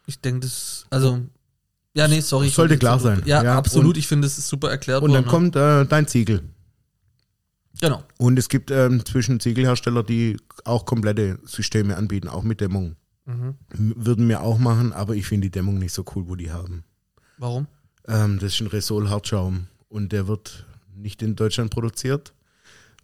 [0.07, 1.21] Ich denke, das, also,
[1.95, 2.49] ja, nee, sorry.
[2.49, 3.23] Sollte klar sein.
[3.27, 3.97] Ja, Ja, absolut.
[3.97, 5.31] ich finde, das ist super erklärt Und dann worden.
[5.53, 6.43] kommt äh, dein Ziegel.
[7.81, 8.03] Genau.
[8.19, 12.97] Und es gibt ähm, zwischen Ziegelhersteller, die auch komplette Systeme anbieten, auch mit Dämmung.
[13.25, 13.55] Mhm.
[13.73, 16.85] Würden wir auch machen, aber ich finde die Dämmung nicht so cool, wo die haben.
[17.37, 17.67] Warum?
[18.07, 22.33] Ähm, das ist ein Resol Hartschaum und der wird nicht in Deutschland produziert,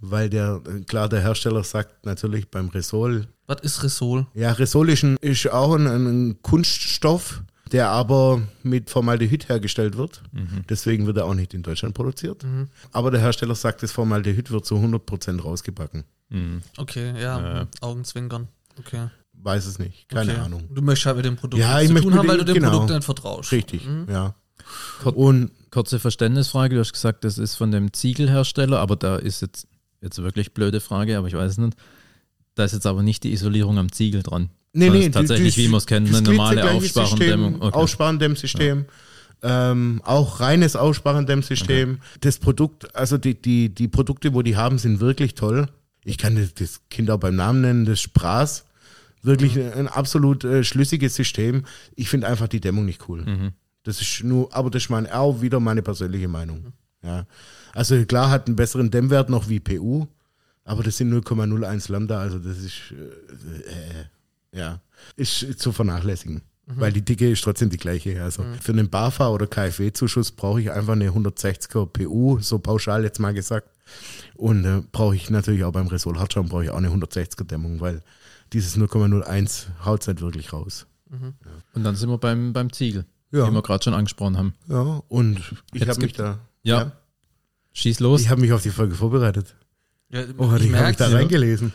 [0.01, 4.27] weil der, äh, klar, der Hersteller sagt natürlich beim Resol, Was ist Resol?
[4.35, 10.23] ja, Resol ist, ein, ist auch ein, ein Kunststoff, der aber mit Formaldehyd hergestellt wird.
[10.69, 12.45] Deswegen wird er auch nicht in Deutschland produziert.
[12.93, 16.05] Aber der Hersteller sagt, das Formaldehyd wird zu 100% rausgebacken.
[16.29, 16.63] Mhm.
[16.77, 17.67] Okay, ja, Äh.
[17.81, 18.49] Augenzwinkern.
[18.79, 19.09] Okay.
[19.33, 20.41] Weiß es nicht, keine okay.
[20.41, 20.69] Ahnung.
[20.73, 22.55] Du möchtest halt mit dem Produkt Ja, nichts ich zu tun haben, weil du dem-
[22.55, 22.71] genau.
[22.71, 23.53] Produkt nicht vertraust.
[23.53, 24.07] Richtig, Mhm.
[24.11, 24.35] ja.
[25.05, 29.67] Und Kurze Verständnisfrage, du hast gesagt, das ist von dem Ziegelhersteller, aber da ist jetzt,
[30.01, 31.77] jetzt wirklich blöde Frage, aber ich weiß nicht.
[32.55, 34.51] Da ist jetzt aber nicht die Isolierung am Ziegel dran.
[34.75, 37.53] Nee, nee, tatsächlich, das- wie man es kennt, eine normale Aufsparendämmung.
[37.53, 37.77] System, Okay.
[37.77, 38.85] Aussparendämmsystem.
[39.43, 41.99] Ähm, auch reines Aussparendämmsystem.
[42.21, 45.69] Das Produkt, also die, die, die Produkte, wo die haben, sind wirklich toll.
[46.05, 48.65] Ich kann das, das Kind auch beim Namen nennen, das Spraß.
[49.23, 51.65] Wirklich ein absolut äh, schlüssiges System.
[51.95, 53.23] Ich finde einfach die Dämmung nicht cool.
[53.25, 53.53] Mhm.
[53.83, 56.73] Das ist nur, aber das ist mein, auch wieder meine persönliche Meinung.
[57.03, 57.27] Ja.
[57.75, 60.07] Also klar hat einen besseren Dämmwert noch wie PU,
[60.65, 64.05] aber das sind 0,01 Lambda, also das ist äh, äh,
[64.55, 64.81] ja,
[65.17, 66.43] ist zu vernachlässigen.
[66.67, 68.23] Weil die Dicke ist trotzdem die gleiche.
[68.23, 73.21] Also für einen BAFA oder KfW-Zuschuss brauche ich einfach eine 160er PU, so pauschal jetzt
[73.21, 73.69] mal gesagt.
[74.35, 77.81] Und äh, brauche ich natürlich auch beim Resol Hartschaum brauche ich auch eine 160er Dämmung,
[77.83, 78.03] weil
[78.55, 80.87] dieses 0,01 haut es halt wirklich raus.
[81.75, 83.47] Und dann sind wir beim, beim Ziegel, Ja.
[83.47, 84.55] wie wir gerade schon angesprochen haben.
[84.67, 85.41] Ja, und
[85.75, 86.39] ich habe mich da.
[86.63, 86.93] Ja.
[87.75, 88.23] Schieß los.
[88.23, 89.55] Ich habe mich auf die Folge vorbereitet.
[90.09, 91.17] Ja, Oh, die habe ich da ja.
[91.17, 91.75] reingelesen.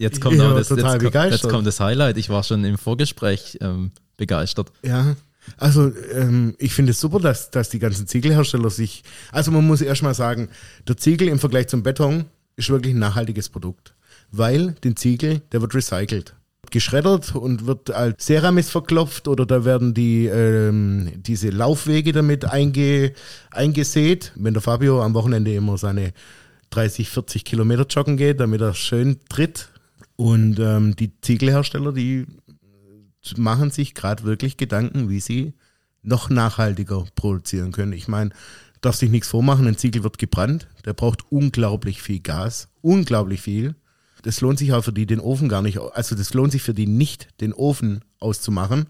[0.00, 1.50] Jetzt kommt war das, jetzt, total jetzt begeistert.
[1.50, 2.16] kommt das Highlight.
[2.16, 4.72] Ich war schon im Vorgespräch ähm, begeistert.
[4.82, 5.14] Ja.
[5.58, 9.02] Also ähm, ich finde es super, dass, dass die ganzen Ziegelhersteller sich.
[9.30, 10.48] Also man muss erstmal sagen,
[10.88, 12.24] der Ziegel im Vergleich zum Beton
[12.56, 13.94] ist wirklich ein nachhaltiges Produkt.
[14.30, 16.34] Weil den Ziegel, der wird recycelt.
[16.70, 23.12] Geschreddert und wird als Ceramis verklopft oder da werden die ähm, diese Laufwege damit einge,
[23.50, 24.32] eingesät.
[24.36, 26.14] Wenn der Fabio am Wochenende immer seine
[26.70, 29.68] 30, 40 Kilometer joggen geht, damit er schön tritt.
[30.20, 32.26] Und ähm, die Ziegelhersteller, die
[33.38, 35.54] machen sich gerade wirklich Gedanken, wie sie
[36.02, 37.94] noch nachhaltiger produzieren können.
[37.94, 38.28] Ich meine,
[38.82, 43.76] darf sich nichts vormachen, ein Ziegel wird gebrannt, der braucht unglaublich viel Gas, unglaublich viel.
[44.20, 46.74] Das lohnt sich auch für die, den Ofen gar nicht, also das lohnt sich für
[46.74, 48.88] die nicht, den Ofen auszumachen,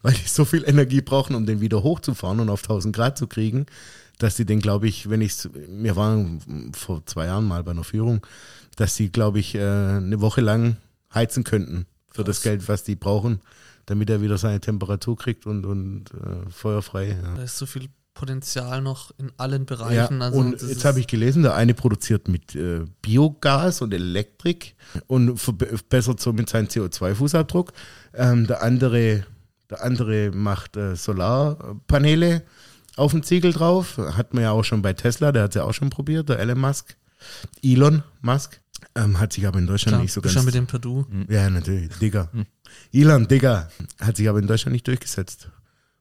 [0.00, 3.26] weil die so viel Energie brauchen, um den wieder hochzufahren und auf 1000 Grad zu
[3.26, 3.66] kriegen,
[4.20, 7.84] dass sie den, glaube ich, wenn ich, wir waren vor zwei Jahren mal bei einer
[7.84, 8.24] Führung,
[8.76, 10.76] dass sie, glaube ich, äh, eine Woche lang
[11.12, 13.40] heizen könnten für das Geld, was die brauchen,
[13.86, 17.18] damit er wieder seine Temperatur kriegt und, und äh, feuerfrei.
[17.22, 17.34] Ja.
[17.36, 20.20] Da ist so viel Potenzial noch in allen Ja, Bereichen.
[20.20, 24.74] also und das jetzt habe ich gelesen, der eine produziert mit äh, Biogas und Elektrik
[25.06, 27.70] und verbessert somit seinen CO2-Fußabdruck.
[28.12, 29.24] Ähm, der, andere,
[29.70, 32.42] der andere macht äh, Solarpaneele
[33.00, 33.96] auf dem Ziegel drauf.
[33.98, 36.38] Hat man ja auch schon bei Tesla, der hat es ja auch schon probiert, der
[36.38, 36.96] Elon Musk.
[37.62, 38.60] Elon Musk.
[38.94, 40.32] Ähm, hat sich aber in Deutschland Klar, nicht so ganz.
[40.34, 41.06] schon mit dem Purdue.
[41.28, 42.30] Ja, natürlich, Digga.
[42.92, 43.68] Elon, Digga.
[44.00, 45.48] Hat sich aber in Deutschland nicht durchgesetzt.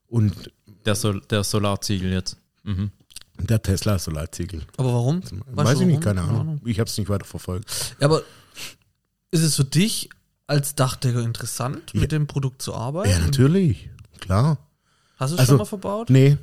[0.08, 0.52] Und
[0.86, 2.38] Der, Sol der Solarziegel jetzt.
[2.64, 2.92] Mhm.
[3.38, 4.62] der Tesla Solarziegel.
[4.78, 5.22] Aber warum?
[5.52, 6.62] Weiß du ich nicht, keine Ahnung.
[6.66, 7.96] Ich habe es nicht weiter verfolgt.
[8.00, 8.22] Ja, aber
[9.32, 10.10] ist es für dich
[10.48, 13.10] als Dachdecker interessant, mit dem Produkt zu arbeiten?
[13.12, 13.90] Ja, natürlich.
[14.20, 14.58] Klar.
[15.18, 16.10] Hast du es Also- schon mal verbaut?
[16.10, 16.38] Nee, mhm,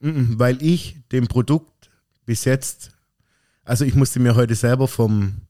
[0.00, 1.90] weil ich dem Produkt
[2.24, 2.92] bis jetzt,
[3.64, 5.42] also ich musste mir heute selber vom,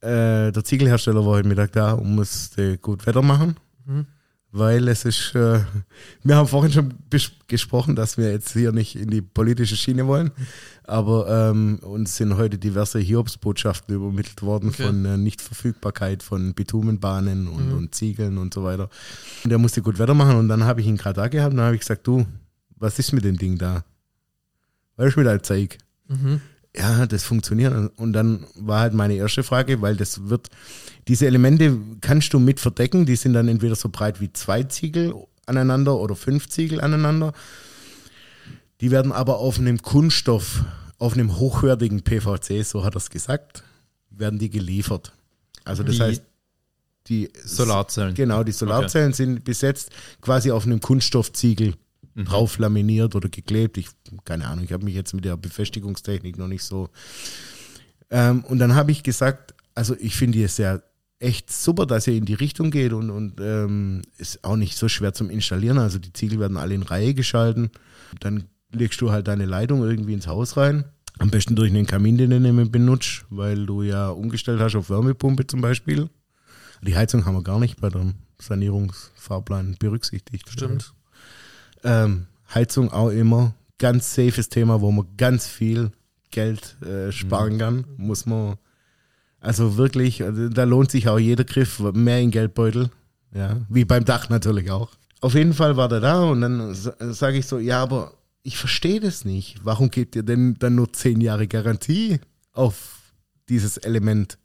[0.00, 4.06] äh, der Ziegelhersteller war heute Mittag da und musste gut Wetter machen, Mhm.
[4.52, 5.60] weil es ist, äh,
[6.22, 6.94] wir haben vorhin schon
[7.46, 10.30] gesprochen, dass wir jetzt hier nicht in die politische Schiene wollen,
[10.84, 14.86] aber ähm, uns sind heute diverse Hiobsbotschaften übermittelt worden Okay.
[14.86, 17.76] von äh, Nichtverfügbarkeit von Bitumenbahnen und, Mhm.
[17.76, 18.88] und Ziegeln und so weiter.
[19.44, 21.58] Und der musste gut Wetter machen und dann habe ich ihn gerade da gehabt und
[21.58, 22.26] dann habe ich gesagt, du,
[22.76, 23.84] was ist mit dem Ding da?
[24.96, 25.78] Was ist mit der Zeig?
[26.08, 26.40] Mhm.
[26.76, 27.92] Ja, das funktioniert.
[27.98, 30.48] Und dann war halt meine erste Frage, weil das wird,
[31.06, 35.14] diese Elemente kannst du mit verdecken, die sind dann entweder so breit wie zwei Ziegel,
[35.46, 37.32] aneinander oder fünf Ziegel aneinander.
[38.80, 40.64] Die werden aber auf einem Kunststoff,
[40.98, 43.62] auf einem hochwertigen PVC, so hat er es gesagt,
[44.10, 45.12] werden die geliefert.
[45.64, 46.02] Also das Wie?
[46.02, 46.22] heißt,
[47.06, 48.14] die Solarzellen.
[48.14, 51.74] Genau, die Solarzellen sind besetzt quasi auf einem Kunststoffziegel
[52.14, 52.24] Mhm.
[52.26, 53.76] drauf laminiert oder geklebt.
[53.78, 53.88] Ich,
[54.24, 56.90] keine Ahnung, ich habe mich jetzt mit der Befestigungstechnik noch nicht so.
[58.10, 60.80] Ähm, und dann habe ich gesagt, also ich finde es ja
[61.18, 64.88] echt super, dass ihr in die Richtung geht und, und ähm, ist auch nicht so
[64.88, 65.78] schwer zum Installieren.
[65.78, 67.70] Also die Ziegel werden alle in Reihe geschalten.
[68.20, 70.84] Dann legst du halt deine Leitung irgendwie ins Haus rein.
[71.18, 75.46] Am besten durch einen Kamin, den du benutzt, weil du ja umgestellt hast auf Wärmepumpe
[75.46, 76.10] zum Beispiel.
[76.82, 80.50] Die Heizung haben wir gar nicht bei dem Sanierungsfahrplan berücksichtigt.
[80.50, 80.92] Stimmt.
[81.84, 85.90] Ähm, Heizung auch immer ganz safes Thema, wo man ganz viel
[86.30, 87.84] Geld äh, sparen kann.
[87.96, 88.56] Muss man,
[89.40, 92.90] also wirklich, also da lohnt sich auch jeder Griff mehr in Geldbeutel.
[93.34, 94.90] Ja, wie beim Dach natürlich auch.
[95.20, 99.00] Auf jeden Fall war der da und dann sage ich so, ja, aber ich verstehe
[99.00, 99.58] das nicht.
[99.64, 102.20] Warum gebt ihr denn dann nur zehn Jahre Garantie
[102.52, 103.12] auf
[103.48, 104.38] dieses Element?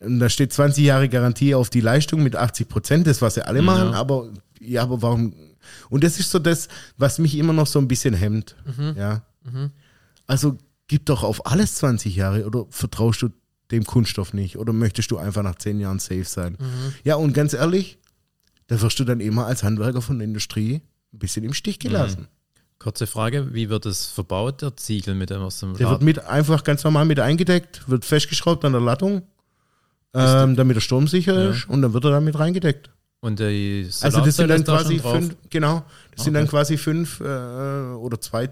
[0.00, 3.46] Und da steht 20 Jahre Garantie auf die Leistung mit 80 Prozent, das was sie
[3.46, 5.34] alle machen, aber ja, aber warum?
[5.90, 8.56] Und das ist so das, was mich immer noch so ein bisschen hemmt.
[8.96, 9.22] Ja.
[10.26, 13.28] Also gib doch auf alles 20 Jahre oder vertraust du
[13.70, 16.56] dem Kunststoff nicht oder möchtest du einfach nach 10 Jahren safe sein?
[17.04, 17.98] Ja, und ganz ehrlich,
[18.66, 22.28] da wirst du dann immer als Handwerker von der Industrie ein bisschen im Stich gelassen.
[22.78, 26.04] Kurze Frage, wie wird es verbaut, der Ziegel mit dem aus dem Der wird Laden?
[26.04, 29.22] mit einfach ganz normal mit eingedeckt, wird festgeschraubt an der Lattung,
[30.14, 31.50] ähm, damit er sturmsicher Ja.
[31.50, 32.90] ist und dann wird er damit reingedeckt.
[33.22, 35.12] Und die Also das sind dann da quasi drauf?
[35.14, 36.42] fünf, genau, das sind Okay.
[36.44, 37.24] dann quasi fünf äh,
[37.94, 38.48] oder zwei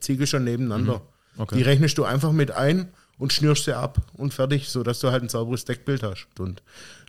[0.00, 0.98] Ziegel schon nebeneinander.
[0.98, 1.40] Mhm.
[1.42, 1.56] Okay.
[1.56, 5.22] Die rechnest du einfach mit ein und schnürst sie ab und fertig, sodass du halt
[5.22, 6.26] ein sauberes Deckbild hast.
[6.38, 6.62] Und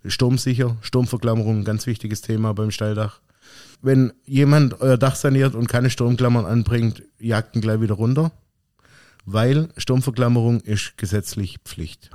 [0.06, 3.19] sturmsicher, Sturmverklammerung, ganz wichtiges Thema beim Steildach.
[3.82, 8.32] Wenn jemand euer Dach saniert und keine Sturmklammern anbringt, jagt ihn gleich wieder runter,
[9.26, 12.10] weil Sturmverklammerung ist gesetzlich Pflicht.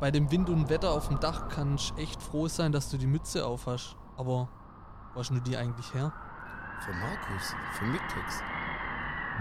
[0.00, 2.98] Bei dem Wind und Wetter auf dem Dach kannst du echt froh sein, dass du
[2.98, 3.96] die Mütze auf hast.
[4.16, 4.48] Aber
[5.12, 6.12] wo hast du die eigentlich her?
[6.84, 8.42] Für Markus, für Mictex.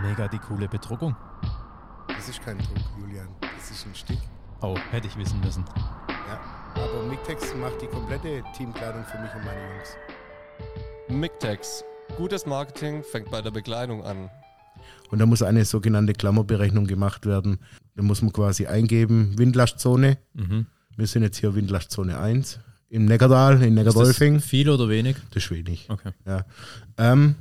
[0.02, 1.15] Mega die coole Bedruckung.
[2.08, 3.28] Das ist kein Druck, Julian.
[3.39, 4.17] Das ist ein Stick.
[4.62, 5.63] Oh, hätte ich wissen müssen.
[6.10, 6.39] Ja,
[6.74, 9.98] aber Mictex macht die komplette Teamkleidung für mich und meine Jungs.
[11.08, 11.84] Mictex.
[12.17, 14.32] Gutes Marketing fängt bei der Bekleidung an.
[15.12, 17.60] Und da muss eine sogenannte Klammerberechnung gemacht werden.
[17.97, 20.19] Da muss man quasi eingeben, Windlastzone.
[20.36, 20.67] Mhm.
[20.95, 24.39] Wir sind jetzt hier Windlastzone 1 im Neckardal, in Neckardolfing.
[24.39, 25.17] viel oder wenig?
[25.31, 25.88] Das ist wenig.
[25.89, 26.12] Okay.
[26.25, 26.45] Ja.
[26.97, 27.36] Ähm,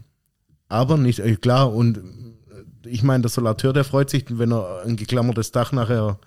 [0.69, 4.83] aber nicht, äh, klar, und äh, ich meine, der Solateur, der freut sich, wenn er
[4.87, 6.19] ein geklammertes Dach nachher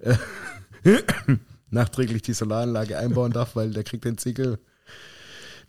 [0.00, 0.16] äh,
[1.70, 4.58] nachträglich die Solaranlage einbauen darf, weil der kriegt den Ziegel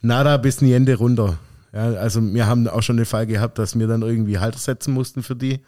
[0.02, 1.38] nada bis Niende runter.
[1.72, 4.92] Ja, also wir haben auch schon den Fall gehabt, dass wir dann irgendwie Halter setzen
[4.92, 5.60] mussten für die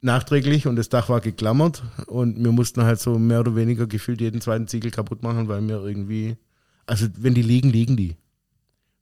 [0.00, 4.20] nachträglich und das Dach war geklammert und wir mussten halt so mehr oder weniger gefühlt
[4.20, 6.36] jeden zweiten Ziegel kaputt machen, weil wir irgendwie,
[6.86, 8.16] also wenn die liegen, liegen die.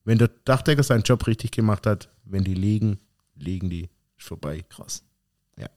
[0.05, 2.99] Wenn der Dachdecker seinen Job richtig gemacht hat, wenn die liegen,
[3.37, 3.89] liegen die.
[4.19, 4.65] Ist vorbei.
[4.69, 5.03] Krass.
[5.59, 5.69] Ja.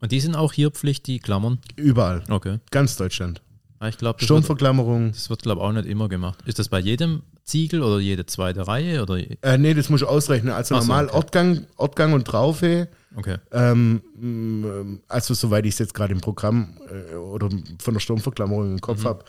[0.00, 1.58] Und die sind auch hier Pflicht, die Klammern?
[1.76, 2.22] Überall.
[2.28, 2.58] Okay.
[2.70, 3.42] Ganz Deutschland.
[3.80, 5.12] Ah, Ich glaube, wird, Sturmverklammerung.
[5.12, 6.38] das wird glaube ich, auch nicht immer gemacht.
[6.46, 9.02] Ist das bei jedem Ziegel oder jede zweite Reihe?
[9.02, 9.18] Oder?
[9.42, 10.52] Äh, nee, das muss ich ausrechnen.
[10.52, 11.16] Also Ach so, normal okay.
[11.16, 12.88] Ortgang, Ortgang und Traufe.
[13.16, 13.36] Okay.
[13.52, 17.48] Ähm, also soweit ich es jetzt gerade im Programm äh, oder
[17.80, 19.24] von der Sturmverklammerung im Kopf habe,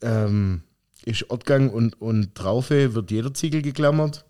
[0.00, 0.62] ähm,
[1.04, 4.24] ist Ortgang und, und Traufe wird jeder Ziegel geklammert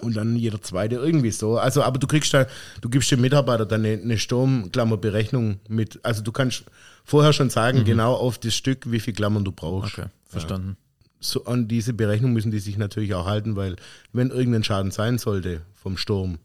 [0.00, 1.58] und dann jeder zweite irgendwie so.
[1.58, 2.46] Also, aber du kriegst da,
[2.80, 6.00] du gibst dem Mitarbeiter dann eine, eine Sturmklammerberechnung mit.
[6.02, 6.64] Also du kannst
[7.04, 9.98] vorher schon sagen, genau auf das Stück, wie viel Klammern du brauchst.
[9.98, 10.08] Okay.
[10.24, 10.76] Verstanden.
[11.20, 13.76] So, an diese Berechnung müssen die sich natürlich auch halten, weil
[14.12, 16.38] wenn irgendein Schaden sein sollte vom Sturm,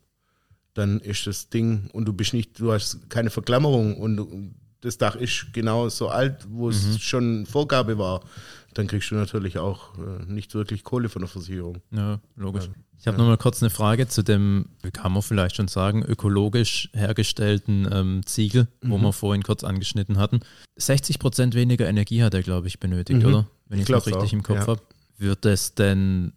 [0.77, 5.15] dann ist das Ding und du bist nicht, du hast keine Verklammerung und das Dach
[5.15, 8.21] ist genau so alt, wo es schon Vorgabe war,
[8.75, 11.79] dann kriegst du natürlich auch äh, nicht wirklich Kohle von der Versicherung.
[11.91, 12.69] Ja, logisch.
[12.99, 16.03] Ich habe noch mal kurz eine Frage zu dem, wie kann man vielleicht schon sagen,
[16.03, 20.39] ökologisch hergestellten ähm, Ziegel, wo wir vorhin kurz angeschnitten hatten.
[20.77, 23.25] 60 Prozent weniger Energie hat er, glaube ich, benötigt, Mhm.
[23.25, 23.47] oder?
[23.67, 24.67] Wenn Ich es richtig auch, im Kopf ja.
[24.67, 24.81] habe.
[25.17, 26.33] Wird das denn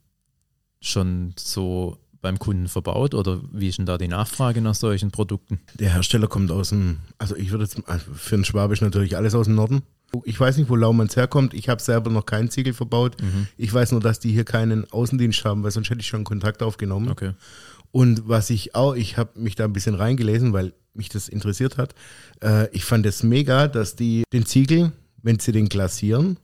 [0.81, 5.61] schon so beim Kunden verbaut oder wie ist denn da die Nachfrage nach solchen Produkten?
[5.75, 9.35] Der Hersteller kommt aus dem, also ich würde jetzt, also für einen Schwabisch natürlich alles
[9.35, 9.83] aus dem Norden.
[10.25, 11.55] Ich weiß nicht, wo Laumanns herkommt.
[11.55, 13.17] Ich habe selber noch keinen Ziegel verbaut.
[13.57, 16.65] Ich weiß nur, dass die hier keinen Außendienst haben, weil sonst hätte ich schon Kontakt
[16.65, 17.09] aufgenommen.
[17.11, 17.33] Okay.
[17.93, 21.79] Und was ich auch, ich habe mich da ein bisschen reingelesen, weil mich das interessiert
[21.79, 21.95] hat.
[22.43, 26.39] Äh, ich fand es mega, dass die den Ziegel, wenn sie den glasieren,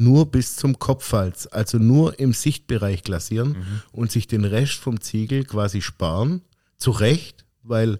[0.00, 3.56] nur bis zum Kopfhals, also nur im Sichtbereich glasieren
[3.92, 6.40] und sich den Rest vom Ziegel quasi sparen.
[6.78, 7.98] Zu Recht, weil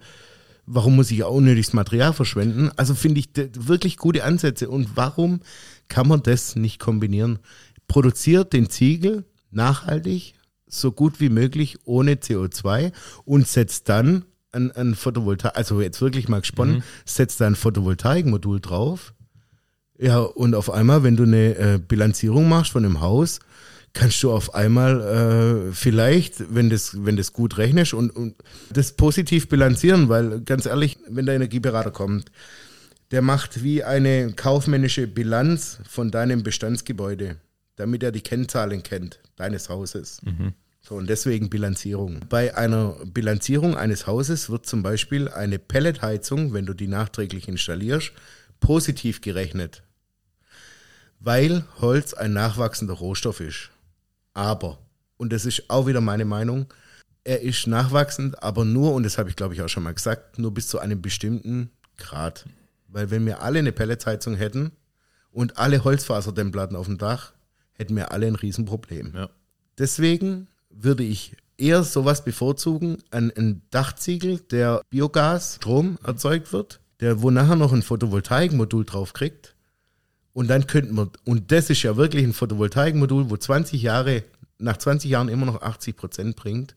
[0.65, 2.71] warum muss ich auch unnötiges Material verschwenden?
[2.77, 4.71] Also finde ich wirklich gute Ansätze.
[4.71, 5.41] Und warum
[5.89, 7.39] kann man das nicht kombinieren?
[7.87, 10.35] Produziert den Ziegel nachhaltig,
[10.67, 12.93] so gut wie möglich, ohne CO2
[13.25, 18.61] und setzt dann ein, ein Photovoltaik, also jetzt wirklich mal gesponnen, setzt da ein Photovoltaikmodul
[18.61, 19.13] drauf.
[20.01, 23.41] Ja, und auf einmal, wenn du eine äh, Bilanzierung machst von einem Haus,
[23.93, 25.01] kannst du auf einmal
[25.69, 28.35] äh, vielleicht, wenn das, wenn das gut rechnest und, und
[28.73, 32.31] das positiv bilanzieren, weil ganz ehrlich, wenn der Energieberater kommt,
[33.11, 37.37] der macht wie eine kaufmännische Bilanz von deinem Bestandsgebäude,
[37.77, 40.21] damit er die Kennzahlen kennt, deines Hauses.
[40.81, 42.21] So, und deswegen Bilanzierung.
[42.31, 48.13] Bei einer Bilanzierung eines Hauses wird zum Beispiel eine Pelletheizung, wenn du die nachträglich installierst,
[48.61, 49.83] positiv gerechnet,
[51.21, 53.71] weil Holz ein nachwachsender Rohstoff ist.
[54.35, 54.79] Aber,
[55.17, 56.67] und das ist auch wieder meine Meinung,
[57.23, 60.39] er ist nachwachsend, aber nur, und das habe ich glaube ich auch schon mal gesagt,
[60.39, 62.47] nur bis zu einem bestimmten Grad.
[62.89, 64.73] Weil wenn wir alle eine Pelletsheizung hätten
[65.31, 67.35] und alle Holzfaserdämmplatten auf dem Dach,
[67.75, 69.13] hätten wir alle ein Riesenproblem.
[69.15, 69.31] Ja.
[69.79, 77.23] Deswegen würde ich eher sowas bevorzugen, ein, ein Dachziegel, der Biogas, Strom erzeugt wird, der
[77.23, 79.55] wo nachher noch ein Photovoltaikmodul drauf kriegt.
[80.41, 84.25] Und dann könnten wir, und das ist ja wirklich ein Photovoltaikmodul, wo 20 Jahre,
[84.57, 86.77] nach 20 Jahren immer noch 80 Prozent bringt.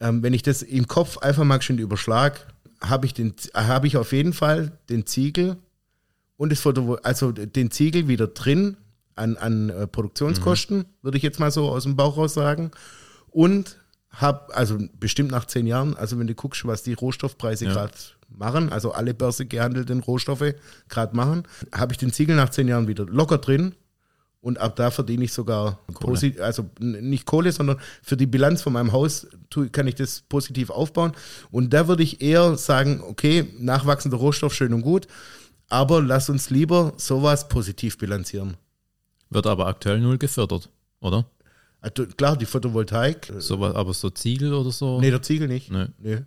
[0.00, 3.96] Ähm, wenn ich das im Kopf einfach mal schön überschlag, habe ich, den, habe ich
[3.96, 5.56] auf jeden Fall den Ziegel
[6.36, 8.76] und das Photovol also den Ziegel wieder drin
[9.14, 12.72] an, an äh, Produktionskosten, würde ich jetzt mal so aus dem Bauch raus sagen.
[13.30, 13.76] Und
[14.10, 17.72] habe, also bestimmt nach zehn Jahren, also wenn du guckst, was die Rohstoffpreise Ja.
[17.72, 17.94] gerade
[18.36, 20.54] machen, also alle Börse gehandelten Rohstoffe
[20.88, 23.74] gerade machen, habe ich den Ziegel nach zehn Jahren wieder locker drin.
[24.40, 26.34] Und ab da verdiene ich sogar Kohle.
[26.42, 29.26] also nicht Kohle, sondern für die Bilanz von meinem Haus
[29.72, 31.12] kann ich das positiv aufbauen.
[31.50, 35.06] Und da würde ich eher sagen, okay, nachwachsender Rohstoff schön und gut,
[35.70, 38.58] aber lass uns lieber sowas positiv bilanzieren.
[39.30, 40.68] Wird aber aktuell null gefördert,
[41.00, 41.24] oder?
[41.80, 45.00] Also, klar, die Photovoltaik, äh, So, was- aber so Ziegel oder so?
[45.00, 45.70] nee, der Ziegel nicht.
[45.70, 45.86] Nee.
[45.98, 46.18] Nee.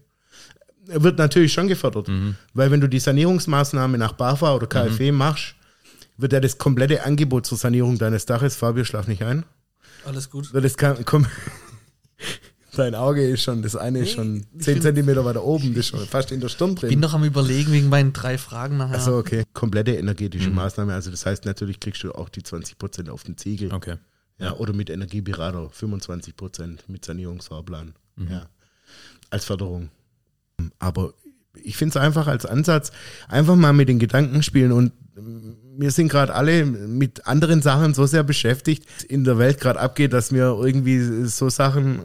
[0.90, 2.10] Er wird natürlich schon gefördert,
[2.54, 5.56] weil wenn du die Sanierungsmaßnahme nach BAFA oder KfW machst,
[6.18, 9.46] wird ja das komplette Angebot zur Sanierung deines Daches, Fabio, schlaf nicht ein,
[10.06, 10.54] Alles gut.
[10.54, 11.28] wird das kam, komm,
[12.76, 16.08] dein Auge ist schon, das eine ist schon 10 Zentimeter weiter oben, das ist schon
[16.08, 17.00] fast in der Stirn Bin drin.
[17.00, 18.96] noch am überlegen wegen meinen drei Fragen nachher.
[18.96, 23.24] Also okay, komplette energetische Maßnahme, also das heißt natürlich kriegst du auch die 20% auf
[23.24, 23.74] den Ziegel.
[23.74, 23.98] Okay.
[24.40, 27.94] Ja, oder mit Energieberater 25 Prozent mit Sanierungsfahrplan.
[28.30, 28.48] Ja,
[29.30, 29.90] als Förderung.
[30.80, 31.14] Aber
[31.64, 32.92] ich finde es einfach als Ansatz,
[33.28, 37.94] einfach mal mit den Gedanken spielen und mm, wir sind gerade alle mit anderen Sachen
[37.94, 42.02] so sehr beschäftigt, in der Welt gerade abgeht, dass wir irgendwie so Sachen äh,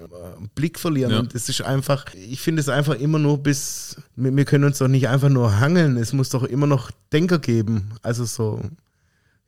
[0.55, 1.12] Blick verlieren.
[1.12, 1.21] Ja.
[1.21, 4.88] Und es ist einfach, ich finde es einfach immer nur bis, wir, können uns doch
[4.88, 7.93] nicht einfach nur hangeln, es muss doch immer noch Denker geben.
[8.03, 8.61] Also so,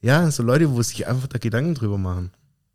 [0.01, 2.31] ja, so Leute, wo sich einfach da Gedanken drüber machen.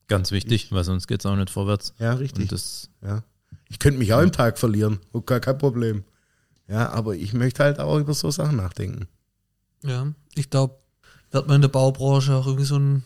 [0.08, 1.94] Ganz wichtig, weil sonst geht es auch nicht vorwärts.
[1.98, 2.50] Ja, richtig.
[2.50, 3.24] Das, Ja.
[3.72, 6.04] Ich könnte mich auch im Tag verlieren, gar kein Problem.
[6.70, 9.08] Ja, aber ich möchte halt auch über so Sachen nachdenken.
[9.84, 10.78] Ja, ich glaube,
[11.32, 13.04] wird man in der Baubranche auch irgendwie so einen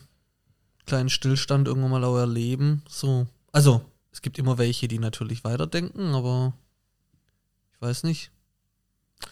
[0.86, 2.82] kleinen Stillstand irgendwann mal auch erleben.
[2.88, 6.52] So, also es gibt immer welche, die natürlich weiterdenken, aber
[7.72, 8.30] ich weiß nicht.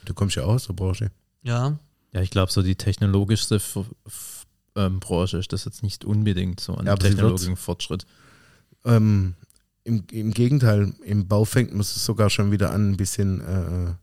[0.05, 1.11] Du kommst ja auch aus der Branche.
[1.43, 1.79] Ja,
[2.13, 6.61] ja, ich glaube, so die technologischste F F ähm, Branche ist das jetzt nicht unbedingt
[6.61, 8.07] so an Ja, technologischen Fortschritt.
[8.85, 9.35] Ähm,
[9.85, 13.95] im, Im Gegenteil, im Bau fängt man es sogar schon wieder an, ein bisschen äh,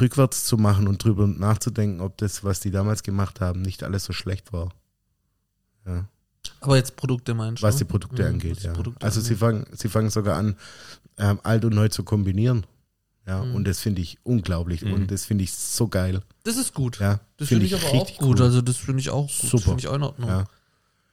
[0.00, 4.04] rückwärts zu machen und drüber nachzudenken, ob das, was die damals gemacht haben, nicht alles
[4.04, 4.70] so schlecht war.
[5.86, 6.06] Ja.
[6.60, 7.66] aber jetzt Produkte meinst du?
[7.66, 8.72] Was die Produkte Mhm, angeht, die ja.
[8.72, 9.38] Produkte also sie angeht.
[9.38, 10.56] fangen, sie fangen sogar an,
[11.18, 12.64] ähm, alt und neu zu kombinieren.
[13.26, 13.54] Ja, Mhm.
[13.56, 14.92] und das finde ich unglaublich Mhm.
[14.94, 16.22] und das finde ich so geil.
[16.44, 16.98] Das ist gut.
[16.98, 18.38] Ja, das finde ich, aber auch gut.
[18.38, 18.42] cool.
[18.42, 19.42] Also das finde ich auch gut.
[19.42, 19.62] Das Super.
[19.64, 20.28] finde ich auch in Ordnung.
[20.28, 20.46] Ja.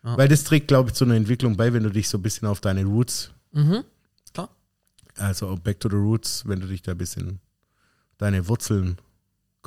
[0.04, 0.18] Ja.
[0.18, 2.48] Weil das trägt, glaube ich, zu einer Entwicklung bei, wenn du dich so ein bisschen
[2.48, 3.84] auf deine Roots, Mhm.
[4.34, 4.50] Klar.
[5.18, 7.40] also back to the roots, wenn du dich da ein bisschen
[8.20, 8.98] deine Wurzeln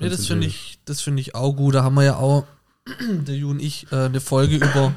[0.00, 1.74] Ja, das finde ich, das finde ich auch gut.
[1.74, 2.44] Da haben wir ja auch,
[3.26, 4.92] der Ju und ich, äh, eine Folge über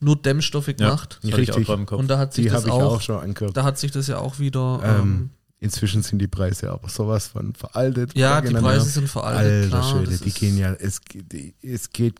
[0.00, 1.20] nur Dämmstoffe gemacht.
[1.22, 1.66] auch Richtig.
[1.66, 1.98] gerade im Kopf.
[2.00, 3.54] Und da hat sich Die das habe ich auch, auch schon angehört.
[3.56, 4.80] da hat sich das ja auch wieder.
[4.82, 5.30] Ähm, Ähm,
[5.62, 8.16] Inzwischen sind die Preise aber sowas von veraltet.
[8.16, 8.54] ja, die.
[8.54, 9.70] Preise sind veraltet.
[9.74, 12.14] Alter klar, das die gehen ja, es, geht- die- es geht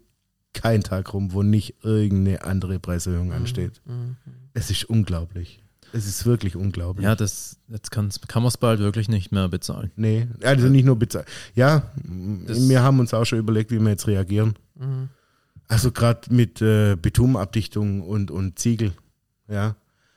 [0.53, 3.81] kein Tag rum, wo nicht irgendeine andere Preiserhöhung ansteht.
[3.87, 4.17] Mhm.
[4.53, 5.60] Es ist unglaublich.
[5.93, 7.05] Es ist wirklich unglaublich.
[7.05, 9.91] Ja, das jetzt kann man es bald wirklich nicht mehr bezahlen.
[9.97, 11.27] Nee, also nicht nur bezahlt.
[11.55, 11.91] Ja,
[12.47, 14.55] Das- wir haben uns auch schon überlegt, wie wir jetzt reagieren.
[14.77, 15.09] Mhm.
[15.69, 18.93] Also gerade mit äh, Betonabdichtung und, und Ziegel.
[19.49, 19.77] Ja.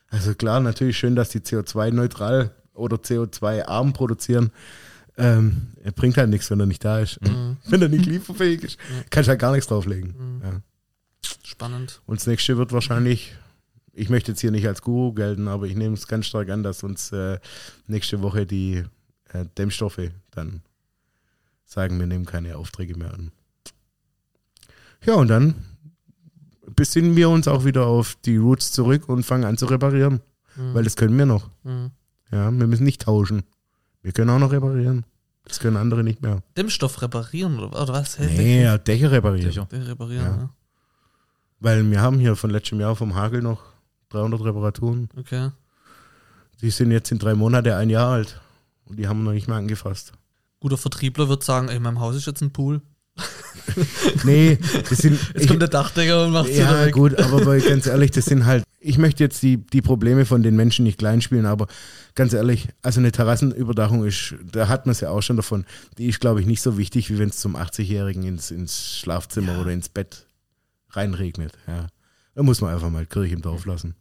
[0.09, 4.51] Also klar, natürlich schön, dass die CO2-neutral oder CO2-arm produzieren.
[5.17, 7.21] Ähm, er bringt halt nichts, wenn er nicht da ist.
[7.21, 7.57] Mhm.
[7.67, 8.77] Wenn er nicht lieferfähig ist,
[9.11, 10.41] kannst du halt gar nichts drauflegen.
[10.43, 10.61] Ja.
[11.43, 12.01] Spannend.
[12.07, 13.33] Und das nächste wird wahrscheinlich,
[13.93, 16.63] ich möchte jetzt hier nicht als Guru gelten, aber ich nehme es ganz stark an,
[16.63, 17.39] dass uns äh,
[17.87, 18.83] nächste Woche die
[19.29, 20.61] äh, Dämmstoffe dann
[21.65, 23.31] sagen, wir nehmen keine Aufträge mehr an.
[25.05, 25.55] Ja, und dann
[26.75, 30.21] besinnen wir uns auch wieder auf die Roots zurück und fangen an zu reparieren,
[30.55, 30.73] Mhm.
[30.73, 31.49] weil das können wir noch.
[31.63, 31.91] Mhm.
[32.31, 33.43] Ja, wir müssen nicht tauschen.
[34.01, 35.05] Wir können auch noch reparieren.
[35.45, 36.41] Das können andere nicht mehr.
[36.55, 38.17] Dämmstoff reparieren oder, oder was?
[38.17, 38.27] Hä?
[38.37, 39.49] Nee, ja, Dächer reparieren.
[39.49, 39.67] Dächer.
[39.71, 40.37] Reparieren, Ja.
[40.37, 40.49] ja.
[41.59, 43.72] Weil wir haben hier von letztem Jahr vom Hagel noch
[44.13, 45.09] 300 Reparaturen.
[45.17, 45.49] Okay.
[46.61, 48.39] Die sind jetzt in drei Monate ein Jahr alt.
[48.85, 50.13] Und die haben wir noch nicht mal angefasst.
[50.59, 52.81] Guter Vertriebler wird sagen, ey, in meinem Haus ist jetzt ein Pool.
[54.23, 54.59] Nee,
[54.89, 55.19] das sind.
[55.33, 58.63] Jetzt kommt der Dachdecker und macht sie ja, gut, aber ganz ehrlich, das sind halt.
[58.79, 61.67] Ich möchte jetzt die, die Probleme von den Menschen nicht kleinspielen, aber
[62.15, 65.65] ganz ehrlich, also eine Terrassenüberdachung ist, da hat man es ja auch schon davon,
[65.97, 69.59] die ist, glaube ich, nicht so wichtig, wie wenn es zum 80-Jährigen ins, ins Schlafzimmer
[69.59, 70.27] oder ins Bett
[70.91, 71.53] reinregnet.
[71.65, 71.87] Ja.
[72.35, 73.95] Da muss man einfach mal Kirche im Dorf lassen.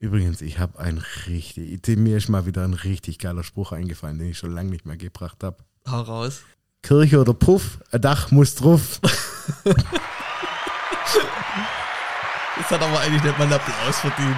[0.00, 4.30] Übrigens, ich habe ein richtig, mir ist mal wieder ein richtig geiler Spruch eingefallen, den
[4.30, 5.58] ich schon lange nicht mehr gebracht habe.
[5.86, 6.40] Hau raus.
[6.82, 8.98] Kirche oder Puff, ein Dach muss drauf.
[12.56, 14.36] Das hat aber eigentlich nicht mal einen Applaus verdient.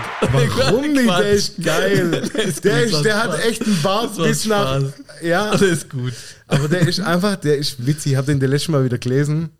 [0.56, 1.08] Warum nicht?
[1.08, 2.10] Der ist geil.
[2.34, 4.80] Der ist Der, ist, der hat echt einen Bart bis nach.
[4.80, 4.92] Spaß.
[5.22, 6.12] Ja, Das ist gut.
[6.46, 8.12] aber der ist einfach, der ist witzig.
[8.12, 9.50] Ich habe den das letzte Mal wieder gelesen.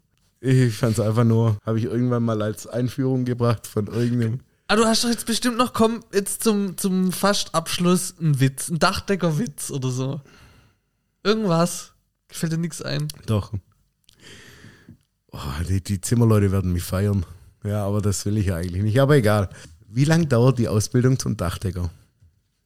[0.40, 4.40] Ich fand es einfach nur, habe ich irgendwann mal als Einführung gebracht von irgendeinem.
[4.72, 8.70] Ah, du hast doch jetzt bestimmt noch, komm, jetzt zum, zum fast Abschluss ein Witz,
[8.70, 10.22] ein Dachdeckerwitz oder so.
[11.22, 11.92] Irgendwas.
[12.30, 13.06] Fällt dir nichts ein.
[13.26, 13.52] Doch.
[15.30, 17.26] Oh, die, die Zimmerleute werden mich feiern.
[17.64, 18.98] Ja, aber das will ich ja eigentlich nicht.
[18.98, 19.50] Aber egal.
[19.88, 21.90] Wie lange dauert die Ausbildung zum Dachdecker?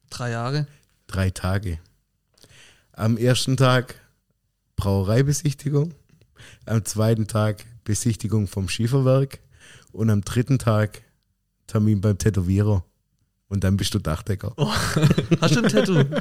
[0.09, 0.65] Drei Jahre.
[1.07, 1.77] Drei Tage.
[2.93, 3.95] Am ersten Tag
[4.77, 5.93] Brauereibesichtigung,
[6.65, 9.39] am zweiten Tag Besichtigung vom Schieferwerk
[9.91, 11.01] und am dritten Tag
[11.67, 12.83] Termin beim Tätowierer.
[13.49, 14.53] Und dann bist du Dachdecker.
[15.41, 16.03] Hast du ein Tattoo?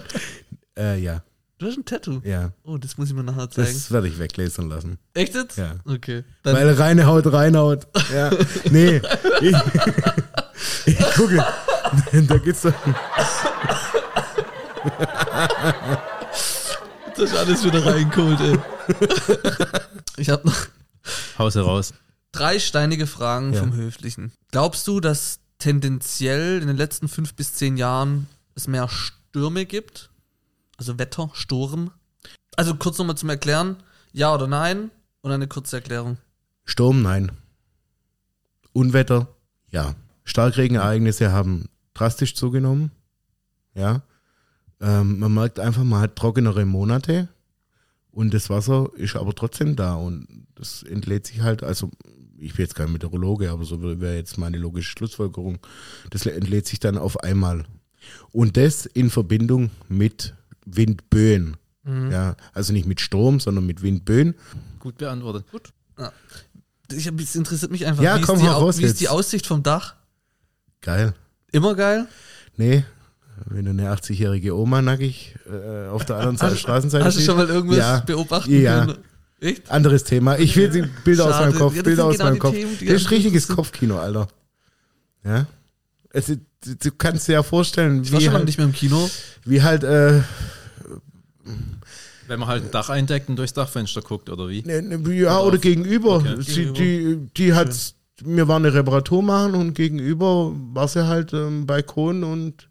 [0.78, 1.22] Äh, ja,
[1.58, 2.20] Du hast ein Tattoo.
[2.22, 2.52] ja.
[2.64, 3.68] Oh, das muss ich mir nachher zeigen.
[3.72, 4.98] Das werde ich weglesen lassen.
[5.14, 5.56] Echt jetzt?
[5.56, 5.76] Ja.
[5.86, 6.22] Okay.
[6.42, 7.86] Dann, Weil reine Haut reinhaut.
[8.12, 8.30] Ja.
[8.70, 9.00] Nee.
[10.86, 11.44] Ich, ich gucke.
[12.26, 12.72] Da geht's doch.
[17.16, 18.58] das ist alles wieder reingeholt, ey.
[20.16, 20.56] Ich habe noch
[21.38, 21.92] Haus heraus.
[22.38, 23.60] Drei steinige Fragen Ja.
[23.60, 24.32] vom Höflichen.
[24.50, 30.10] Glaubst du, dass tendenziell in den letzten fünf bis zehn Jahren es mehr Stürme gibt?
[30.76, 31.90] Also Wetter, Sturm?
[32.56, 33.76] Also kurz nochmal zum Erklären.
[34.12, 34.90] Ja oder nein?
[35.22, 36.18] Und eine kurze Erklärung.
[36.64, 37.32] Sturm, nein.
[38.72, 39.28] Unwetter,
[39.70, 39.94] ja.
[40.24, 42.90] Starkregenereignisse haben drastisch zugenommen.
[43.74, 44.02] Ja.
[44.80, 47.28] Ähm, man merkt einfach, man hat trockenere Monate
[48.10, 51.90] und das Wasser ist aber trotzdem da und das entlädt sich halt, also
[52.38, 55.58] ich bin jetzt kein Meteorologe, aber so wäre jetzt meine logische Schlussfolgerung.
[56.10, 57.64] Das entlädt sich dann auf einmal.
[58.32, 60.34] Und das in Verbindung mit
[60.64, 61.56] Windböen.
[62.10, 64.34] Ja, also nicht mit Sturm, sondern mit Windböen.
[64.80, 65.44] Gut beantwortet.
[66.92, 69.08] Ich, hab- es interessiert mich einfach, Ja, wie, komm, ist die, raus wie ist die
[69.08, 69.94] Aussicht vom Dach?
[70.80, 71.14] Geil.
[71.52, 72.06] Immer geil?
[72.56, 72.84] Nee,
[73.46, 77.18] wenn du eine 80-jährige Oma nackig äh, auf der anderen Seite Hast- Straßenseite Hast du
[77.20, 77.26] siehst.
[77.30, 78.00] schon mal irgendwas Ja.
[78.00, 78.84] beobachten Ja.
[78.86, 78.98] können?
[79.40, 79.70] Echt?
[79.70, 80.38] Anderes Thema.
[80.38, 81.50] Ich will die Bilder aus Schade.
[81.50, 81.72] meinem Kopf.
[81.76, 82.54] Ja, das Bilder sind aus genau meinem Kopf.
[82.54, 83.48] Themen, das ist richtiges.
[83.48, 84.28] Kopfkino, Alter.
[85.24, 85.46] Ja.
[86.10, 88.66] Es, du, du kannst dir ja vorstellen, Ich war wie schon lange halt, nicht mehr
[88.66, 89.10] im Kino.
[89.44, 90.20] wie halt äh,
[92.28, 94.62] Wenn man halt ein Dach eindeckt und durchs Dachfenster guckt, oder wie?
[94.62, 96.16] ne, ne, ja, oder gegenüber.
[96.16, 96.36] Okay.
[96.40, 97.68] Sie, die, die hat,
[98.24, 102.68] mir war eine Reparatur machen und gegenüber war sie halt ähm, Balkon und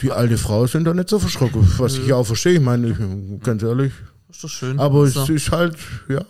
[0.00, 2.52] die alte Frau sind da nicht so verschrocken, was ich auch verstehe.
[2.54, 3.92] Ich meine, ich, ganz ehrlich,
[4.30, 4.78] Ist doch schön.
[4.78, 5.22] Aber so.
[5.22, 5.76] es ist halt,
[6.08, 6.24] ja.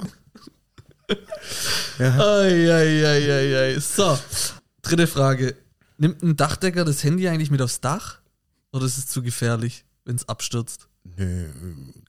[1.99, 2.40] ja.
[2.40, 3.78] Eieieiei.
[3.80, 4.18] So,
[4.82, 5.57] dritte Frage.
[5.96, 8.18] Nimmt ein Dachdecker das Handy eigentlich mit aufs Dach?
[8.72, 10.88] Oder ist es zu gefährlich, wenn es abstürzt?
[11.16, 11.46] Nee,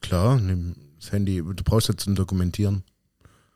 [0.01, 2.83] klar, nimm das Handy, du brauchst jetzt zum Dokumentieren.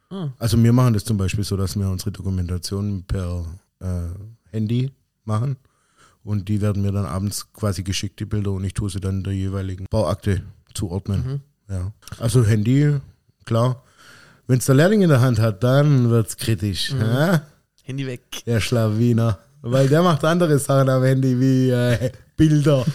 [0.09, 0.29] Ah.
[0.39, 3.45] Also wir machen das zum Beispiel so, dass wir unsere Dokumentation per
[3.79, 4.07] äh,
[4.51, 4.91] Handy
[5.25, 5.57] machen
[6.23, 9.23] und die werden mir dann abends quasi geschickt, die Bilder, und ich tue sie dann
[9.23, 11.41] der jeweiligen Bauakte zuordnen.
[11.69, 11.91] Ja.
[12.19, 12.99] Also Handy,
[13.45, 13.83] klar.
[14.47, 16.91] Wenn es der Lehrling in der Hand hat, dann wird es kritisch.
[16.91, 17.43] Ja?
[17.83, 18.21] Handy weg.
[18.45, 19.39] Der Schlawiner.
[19.61, 22.85] Weil der macht andere Sachen am Handy wie äh, Bilder.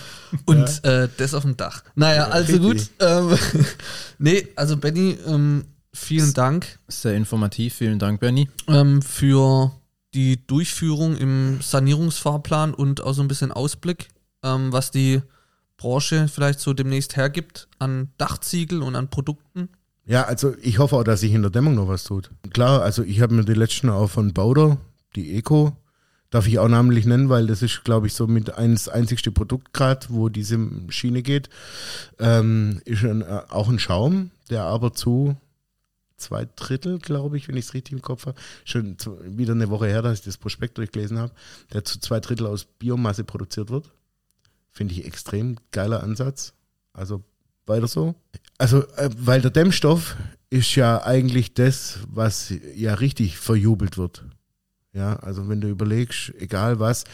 [0.44, 1.82] Und äh, das auf dem Dach.
[1.94, 2.90] Naja, also richtig.
[2.98, 3.06] gut.
[3.06, 3.38] Ähm,
[4.18, 5.64] nee, also Benny, ähm,
[5.94, 8.48] vielen Dank Sehr informativ, vielen Dank, Benny.
[8.66, 9.72] ähm, für
[10.14, 14.08] die Durchführung im Sanierungsfahrplan und auch so ein bisschen Ausblick,
[14.42, 15.22] ähm, was die
[15.78, 19.70] Branche vielleicht so demnächst hergibt an Dachziegel und an Produkten.
[20.04, 22.30] Ja, also ich hoffe auch, dass sich in der Dämmung noch was tut.
[22.50, 24.78] Klar, also ich habe mir die letzten auch von Bauder,
[25.16, 25.76] die Eco,
[26.30, 29.72] darf ich auch namentlich nennen, weil das ist, glaube ich, so mit eins einzigste Produkt
[29.72, 30.58] gerade, wo diese
[30.88, 31.48] Schiene geht,
[32.18, 35.36] ähm, ist ein, äh, auch ein Schaum, der aber zu
[36.16, 39.70] zwei Drittel, glaube ich, wenn ich es richtig im Kopf habe, schon zu, wieder eine
[39.70, 41.32] Woche her, dass ich das Prospekt durchgelesen habe,
[41.72, 43.90] der zu zwei Drittel aus Biomasse produziert wird.
[44.70, 46.52] Finde ich extrem geiler Ansatz.
[46.92, 47.22] Also
[47.66, 48.14] weiter so.
[48.58, 50.16] Also, äh, weil der Dämmstoff
[50.50, 54.24] ist ja eigentlich das, was ja richtig verjubelt wird.
[54.92, 57.04] Ja, also wenn du überlegst, egal was,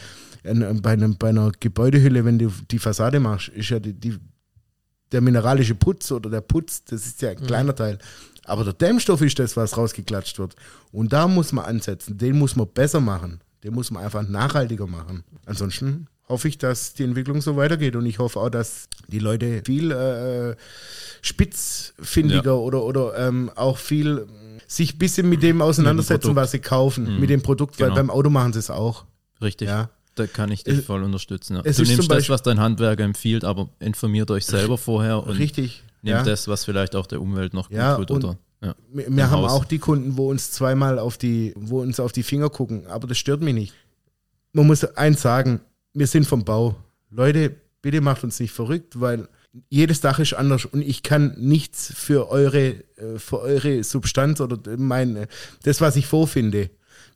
[0.43, 4.19] in, bei, einem, bei einer Gebäudehülle, wenn du die Fassade machst, ist ja die, die,
[5.11, 7.99] der mineralische Putz oder der Putz, das ist ja ein kleiner Teil.
[8.45, 10.55] Aber der Dämmstoff ist das, was rausgeklatscht wird.
[10.93, 12.19] Und da muss man ansetzen.
[12.19, 13.41] Den muss man besser machen.
[13.63, 15.25] Den muss man einfach nachhaltiger machen.
[15.47, 17.97] Ansonsten hoffe ich, dass die Entwicklung so weitergeht.
[17.97, 20.57] Und ich hoffe auch, dass die Leute viel äh,
[21.23, 22.53] spitzfindiger Ja.
[22.53, 26.37] oder, oder ähm, auch viel äh, sich ein bisschen mit dem auseinandersetzen, Produkt.
[26.37, 27.21] was sie kaufen, Mhm.
[27.21, 27.97] mit dem Produkt, weil Genau.
[27.97, 29.05] beim Auto machen sie es auch.
[29.43, 29.69] Richtig.
[29.69, 29.91] Ja.
[30.15, 31.57] Da kann ich dich Es- voll unterstützen.
[31.57, 31.63] Ja.
[31.65, 35.83] es Du nimmst das, was dein Handwerker empfiehlt, aber informiert euch selber vorher und Richtig.
[36.03, 36.23] nehmt ja.
[36.23, 38.25] das, was vielleicht auch der Umwelt noch gut tut.
[38.25, 38.75] Oder, ja.
[38.93, 39.53] Wir, haben Haus.
[39.53, 43.09] auch die Kunden, wo uns zweimal auf die, wo uns auf die Finger gucken, aber
[43.09, 43.75] das stört mich nicht.
[44.53, 45.61] Man muss eins sagen,
[45.95, 46.77] wir sind vom Bau.
[47.11, 49.29] Leute, bitte macht uns nicht verrückt, weil
[49.69, 54.59] jedes Dach ist anders und ich kann nichts für eure, äh, für eure Substanz oder
[54.77, 55.27] mein,
[55.63, 56.71] das, was ich vorfinde.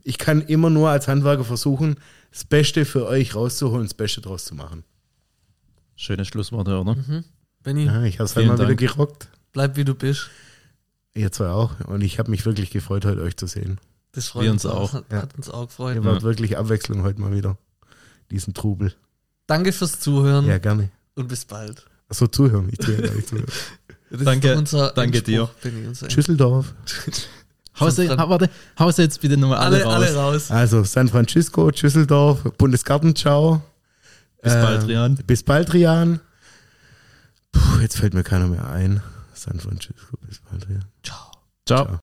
[0.04, 1.96] Ich kann immer nur als Handwerker versuchen,
[2.30, 4.84] das Beste für euch rauszuholen, das Beste draus zu machen.
[5.96, 6.96] Schönes Schlusswort, oder?
[7.64, 9.28] Benny, Ja, ich habe es halt mal wieder gerockt.
[9.52, 10.30] bleib wie du bist.
[11.14, 11.80] Ihr zwei auch.
[11.88, 13.80] Und ich habe mich wirklich gefreut, heute euch zu sehen.
[14.12, 14.92] Das freut Wir uns auch.
[14.92, 15.22] Hat, Ja.
[15.22, 15.96] hat uns auch gefreut.
[15.96, 17.58] Ihr wart wirklich Abwechslung heute mal wieder.
[18.30, 18.94] Diesen Trubel.
[19.46, 20.90] Danke fürs Zuhören Ja, gerne.
[21.14, 21.86] und bis bald.
[22.08, 22.68] Achso, zuhören.
[22.70, 23.46] Ich tue ja gar nicht zuhören.
[24.10, 26.72] Das Danke- unser danke Endspruch, Benny, unser Düsseldorf.
[27.78, 28.48] Hause, warte,
[28.78, 30.34] Hause jetzt bitte nochmal alle, alle, alle raus.
[30.48, 30.50] raus.
[30.50, 33.60] Also San Francisco, Düsseldorf, Bundesgartenschau.
[34.42, 35.16] Bis Äh, bald, Rian.
[35.26, 36.20] Bis bald, Rian.
[37.52, 39.02] Puh, jetzt fällt mir keiner mehr ein.
[39.34, 40.84] San Francisco, bis bald, Rian.
[41.02, 41.30] Ciao.
[41.66, 41.84] Ciao.
[41.84, 41.98] Ciao.